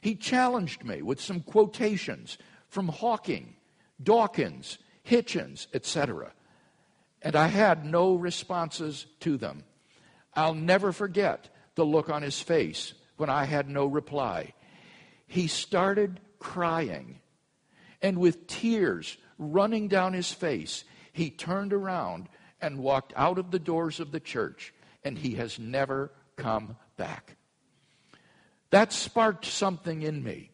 He 0.00 0.14
challenged 0.14 0.84
me 0.84 1.02
with 1.02 1.20
some 1.20 1.40
quotations 1.40 2.38
from 2.68 2.88
Hawking, 2.88 3.54
Dawkins, 4.02 4.78
Hitchens, 5.06 5.66
etc. 5.74 6.32
And 7.22 7.34
I 7.34 7.48
had 7.48 7.84
no 7.84 8.14
responses 8.14 9.06
to 9.20 9.36
them. 9.36 9.64
I'll 10.34 10.54
never 10.54 10.92
forget 10.92 11.48
the 11.74 11.84
look 11.84 12.10
on 12.10 12.22
his 12.22 12.40
face 12.40 12.94
when 13.16 13.30
I 13.30 13.44
had 13.44 13.68
no 13.68 13.86
reply. 13.86 14.52
He 15.26 15.48
started 15.48 16.20
crying, 16.38 17.20
and 18.00 18.18
with 18.18 18.46
tears 18.46 19.16
running 19.38 19.88
down 19.88 20.12
his 20.12 20.32
face, 20.32 20.84
he 21.12 21.30
turned 21.30 21.72
around 21.72 22.28
and 22.60 22.78
walked 22.78 23.12
out 23.16 23.38
of 23.38 23.50
the 23.50 23.58
doors 23.58 24.00
of 24.00 24.12
the 24.12 24.20
church, 24.20 24.72
and 25.04 25.18
he 25.18 25.34
has 25.34 25.58
never 25.58 26.12
come 26.36 26.76
back. 26.96 27.36
That 28.70 28.92
sparked 28.92 29.44
something 29.44 30.02
in 30.02 30.22
me. 30.22 30.47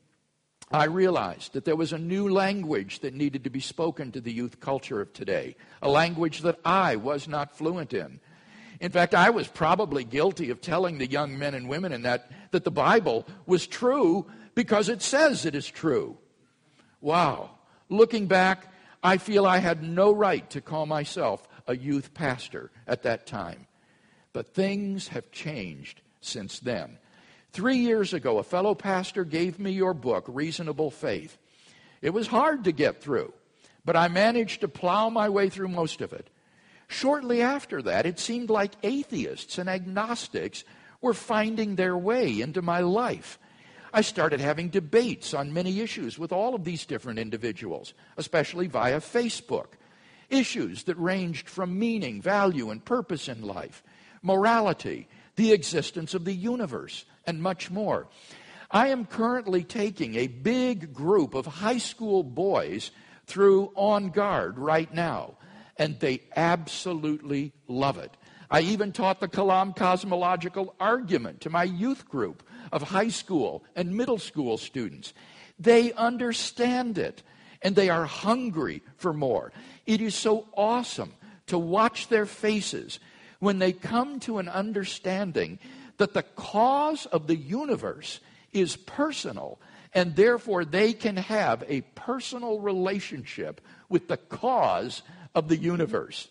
I 0.75 0.87
realized 0.87 1.53
that 1.53 1.65
there 1.65 1.77
was 1.77 1.93
a 1.93 1.99
new 1.99 2.29
language 2.29 2.99
that 3.01 3.15
needed 3.15 3.45
to 3.45 3.51
be 3.51 3.61
spoken 3.61 4.11
to 4.11 4.21
the 4.21 4.33
youth 4.33 4.59
culture 4.59 5.01
of 5.01 5.13
today, 5.13 5.55
a 5.81 5.89
language 5.89 6.41
that 6.41 6.59
I 6.65 6.97
was 6.97 7.29
not 7.29 7.57
fluent 7.57 7.95
in. 7.95 8.19
In 8.81 8.91
fact, 8.91 9.15
I 9.15 9.31
was 9.31 9.47
probably 9.47 10.03
guilty 10.03 10.51
of 10.51 10.61
telling 10.61 10.99
the 10.99 11.07
young 11.07 11.39
men 11.39 11.55
and 11.55 11.69
women 11.69 11.93
in 11.93 12.03
that 12.03 12.29
that 12.51 12.65
the 12.65 12.73
Bible 12.73 13.25
was 13.47 13.69
true 13.69 14.27
because 14.57 14.89
it 14.89 15.01
says 15.01 15.47
it 15.47 15.55
is 15.55 15.69
true. 15.69 16.17
Wow. 17.01 17.51
Looking 17.89 18.27
back, 18.27 18.73
I 19.01 19.19
feel 19.19 19.47
I 19.47 19.59
had 19.59 19.81
no 19.81 20.11
right 20.11 20.51
to 20.51 20.61
call 20.61 20.87
myself 20.87 21.47
a 21.69 21.77
youth 21.77 22.15
pastor 22.15 22.73
at 22.89 23.05
that 23.05 23.29
time. 23.29 23.69
But 24.33 24.55
things 24.55 25.07
have 25.09 25.31
changed 25.31 26.01
since 26.21 26.59
then. 26.59 26.99
Three 27.55 27.79
years 27.79 28.13
ago, 28.13 28.39
a 28.39 28.43
fellow 28.43 28.75
pastor 28.75 29.25
gave 29.25 29.61
me 29.61 29.71
your 29.71 29.95
book, 29.95 30.25
Reasonable 30.27 30.91
Faith. 30.91 31.39
It 32.03 32.11
was 32.11 32.27
hard 32.27 32.65
to 32.65 32.73
get 32.73 33.01
through, 33.01 33.33
but 33.85 33.95
I 33.95 34.09
managed 34.09 34.63
to 34.63 34.69
plow 34.69 35.09
my 35.09 35.29
way 35.29 35.49
through 35.51 35.69
most 35.69 36.01
of 36.01 36.13
it. 36.13 36.29
Shortly 36.89 37.43
after 37.43 37.81
that, 37.83 38.07
it 38.07 38.19
seemed 38.19 38.51
like 38.51 38.73
atheists 38.83 39.57
and 39.57 39.71
agnostics 39.71 40.65
were 41.01 41.15
finding 41.15 41.77
their 41.77 41.97
way 41.97 42.41
into 42.41 42.61
my 42.61 42.81
life. 42.81 43.39
I 43.93 44.01
started 44.01 44.41
having 44.41 44.69
debates 44.69 45.33
on 45.33 45.53
many 45.53 45.79
issues 45.79 46.19
with 46.19 46.33
all 46.33 46.57
of 46.57 46.65
these 46.65 46.85
different 46.85 47.21
individuals, 47.21 47.95
especially 48.17 48.67
via 48.67 48.99
Facebook. 48.99 49.69
Issues 50.29 50.83
that 50.85 50.97
ranged 50.97 51.49
from 51.49 51.79
meaning, 51.79 52.21
value, 52.21 52.71
and 52.71 52.85
purpose 52.85 53.29
in 53.29 53.43
life, 53.43 53.85
morality, 54.23 55.07
the 55.37 55.53
existence 55.53 56.15
of 56.15 56.25
the 56.25 56.33
universe, 56.33 57.05
and 57.27 57.43
much 57.43 57.71
more. 57.71 58.09
I 58.71 58.89
am 58.89 59.07
currently 59.07 59.63
taking 59.63 60.17
a 60.17 60.27
big 60.27 60.93
group 60.93 61.35
of 61.35 61.47
high 61.47 61.79
school 61.79 62.23
boys 62.23 62.91
through 63.27 63.73
On 63.75 64.11
Guard 64.11 64.59
right 64.59 64.93
now, 64.93 65.35
and 65.77 65.99
they 66.01 66.23
absolutely 66.37 67.53
love 67.69 67.99
it. 67.99 68.17
I 68.51 68.61
even 68.61 68.93
taught 68.93 69.21
the 69.21 69.29
Kalam 69.29 69.75
cosmological 69.75 70.75
argument 70.79 71.41
to 71.43 71.51
my 71.51 71.65
youth 71.65 72.09
group 72.09 72.43
of 72.71 72.83
high 72.83 73.09
school 73.09 73.65
and 73.75 73.97
middle 73.97 74.19
school 74.19 74.59
students. 74.59 75.13
They 75.59 75.93
understand 75.93 76.99
it 76.99 77.23
and 77.63 77.75
they 77.75 77.89
are 77.89 78.05
hungry 78.05 78.83
for 78.97 79.13
more. 79.13 79.53
It 79.87 80.01
is 80.01 80.15
so 80.15 80.47
awesome 80.57 81.15
to 81.47 81.59
watch 81.59 82.09
their 82.09 82.27
faces 82.27 83.01
when 83.45 83.59
they 83.59 83.73
come 83.73 84.19
to 84.21 84.39
an 84.39 84.49
understanding 84.49 85.59
that 85.99 86.15
the 86.15 86.23
cause 86.23 87.07
of 87.07 87.27
the 87.27 87.37
universe 87.37 88.21
is 88.53 88.77
personal 88.77 89.59
and 89.93 90.17
therefore 90.17 90.65
they 90.65 90.93
can 90.93 91.17
have 91.17 91.63
a 91.69 91.83
personal 91.95 92.59
relationship 92.59 93.61
with 93.89 94.09
the 94.09 94.17
cause 94.17 95.03
of 95.35 95.49
the 95.49 95.57
universe. 95.57 96.29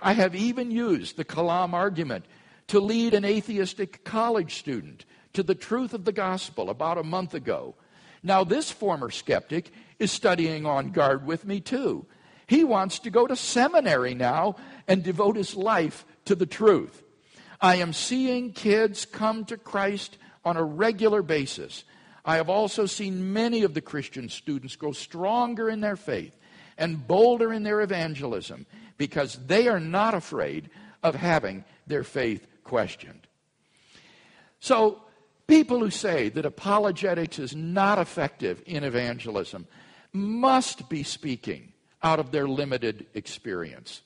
I 0.00 0.12
have 0.14 0.34
even 0.34 0.70
used 0.70 1.16
the 1.16 1.24
Kalam 1.24 1.72
argument 1.72 2.24
to 2.66 2.80
lead 2.80 3.14
an 3.14 3.24
atheistic 3.24 4.04
college 4.04 4.56
student 4.56 5.04
to 5.32 5.42
the 5.42 5.54
truth 5.54 5.94
of 5.94 6.04
the 6.04 6.12
gospel 6.12 6.68
about 6.68 6.98
a 6.98 7.02
month 7.02 7.32
ago. 7.32 7.74
Now, 8.22 8.44
this 8.44 8.70
former 8.70 9.10
skeptic 9.10 9.70
is 9.98 10.12
studying 10.12 10.66
on 10.66 10.90
guard 10.90 11.24
with 11.24 11.46
me 11.46 11.60
too. 11.60 12.06
He 12.46 12.64
wants 12.64 12.98
to 13.00 13.10
go 13.10 13.28
to 13.28 13.36
seminary 13.36 14.14
now 14.14 14.56
and 14.88 15.04
devote 15.04 15.36
his 15.36 15.54
life 15.54 16.04
to 16.30 16.34
the 16.34 16.46
truth. 16.46 17.02
I 17.60 17.76
am 17.76 17.92
seeing 17.92 18.52
kids 18.52 19.04
come 19.04 19.44
to 19.44 19.56
Christ 19.56 20.16
on 20.44 20.56
a 20.56 20.64
regular 20.64 21.22
basis. 21.22 21.84
I 22.24 22.36
have 22.36 22.48
also 22.48 22.86
seen 22.86 23.32
many 23.32 23.62
of 23.62 23.74
the 23.74 23.80
Christian 23.80 24.28
students 24.28 24.76
grow 24.76 24.92
stronger 24.92 25.68
in 25.68 25.80
their 25.80 25.96
faith 25.96 26.34
and 26.78 27.06
bolder 27.06 27.52
in 27.52 27.62
their 27.62 27.82
evangelism 27.82 28.64
because 28.96 29.38
they 29.46 29.68
are 29.68 29.80
not 29.80 30.14
afraid 30.14 30.70
of 31.02 31.14
having 31.14 31.64
their 31.86 32.04
faith 32.04 32.46
questioned. 32.64 33.26
So, 34.58 35.02
People 35.50 35.80
who 35.80 35.90
say 35.90 36.28
that 36.28 36.46
apologetics 36.46 37.40
is 37.40 37.56
not 37.56 37.98
effective 37.98 38.62
in 38.66 38.84
evangelism 38.84 39.66
must 40.12 40.88
be 40.88 41.02
speaking 41.02 41.72
out 42.04 42.20
of 42.20 42.30
their 42.30 42.46
limited 42.46 43.06
experience. 43.14 44.02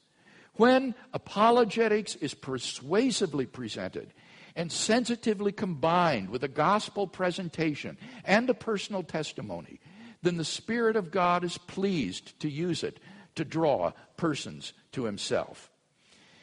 When 0.57 0.94
apologetics 1.12 2.14
is 2.16 2.34
persuasively 2.34 3.46
presented 3.46 4.12
and 4.55 4.70
sensitively 4.70 5.50
combined 5.52 6.30
with 6.30 6.44
a 6.44 6.48
gospel 6.48 7.07
presentation 7.07 7.98
and 8.24 8.48
a 8.48 8.55
personal 8.55 9.02
testimony, 9.02 9.80
then 10.22 10.36
the 10.36 10.44
Spirit 10.44 10.96
of 10.96 11.11
God 11.11 11.44
is 11.44 11.59
pleased 11.59 12.38
to 12.40 12.48
use 12.48 12.84
it 12.84 13.00
to 13.34 13.44
draw 13.44 13.92
persons 14.16 14.72
to 14.92 15.05
Himself. 15.05 15.70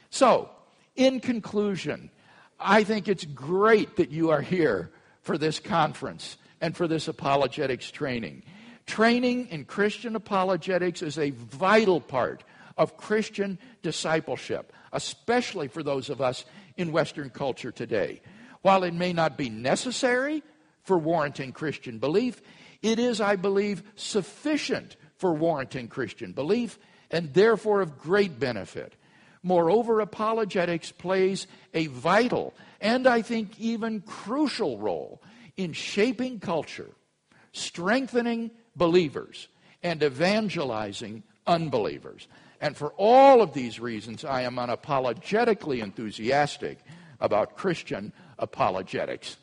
So, 0.09 0.49
in 0.95 1.22
conclusion, 1.22 2.12
I 2.59 2.84
think 2.84 3.07
it's 3.07 3.26
great 3.26 3.95
that 3.95 4.12
you 4.12 4.30
are 4.30 4.41
here 4.41 4.91
for 5.22 5.38
this 5.38 5.59
conference 5.59 6.38
and 6.59 6.76
for 6.76 6.88
this 6.88 7.07
apologetics 7.07 7.89
training. 7.89 8.43
Training 8.86 9.47
in 9.47 9.64
Christian 9.64 10.16
apologetics 10.18 11.01
is 11.01 11.18
a 11.18 11.30
vital 11.32 12.01
part 12.01 12.43
of 12.82 12.98
Christian 12.98 13.60
discipleship, 13.84 14.74
especially 14.92 15.68
for 15.68 15.84
those 15.84 16.10
of 16.10 16.20
us 16.20 16.46
in 16.78 16.92
Western 16.92 17.30
culture 17.30 17.72
today. 17.72 18.22
While 18.64 18.84
it 18.84 18.96
may 18.96 19.14
not 19.14 19.38
be 19.38 19.52
necessary 19.52 20.42
for 20.82 20.98
warranting 20.98 21.52
Christian 21.52 22.00
belief, 22.00 22.42
it 22.82 22.98
is, 22.98 23.22
I 23.22 23.36
believe, 23.36 23.84
sufficient 23.96 24.96
for 25.18 25.32
warranting 25.32 25.90
Christian 25.90 26.32
belief 26.32 26.80
and 27.12 27.32
therefore 27.36 27.82
of 27.82 28.00
great 28.00 28.40
benefit. 28.40 28.96
Moreover, 29.44 30.00
apologetics 30.00 30.92
plays 30.92 31.46
a 31.76 31.86
vital 31.86 32.52
and 32.80 33.06
I 33.06 33.22
think 33.22 33.60
even 33.60 34.02
crucial 34.02 34.80
role 34.80 35.22
in 35.56 35.74
shaping 35.74 36.40
culture, 36.40 36.90
strengthening 37.52 38.50
believers, 38.76 39.50
and 39.84 40.02
evangelizing 40.02 41.22
unbelievers. 41.46 42.28
And 42.62 42.78
for 42.78 42.93
all 42.95 43.41
of 43.41 43.53
these 43.53 43.80
reasons, 43.80 44.24
I 44.24 44.43
am 44.43 44.55
unapologetically 44.55 45.82
enthusiastic 45.82 46.78
about 47.20 47.57
Christian 47.57 48.14
apologetics. 48.38 49.38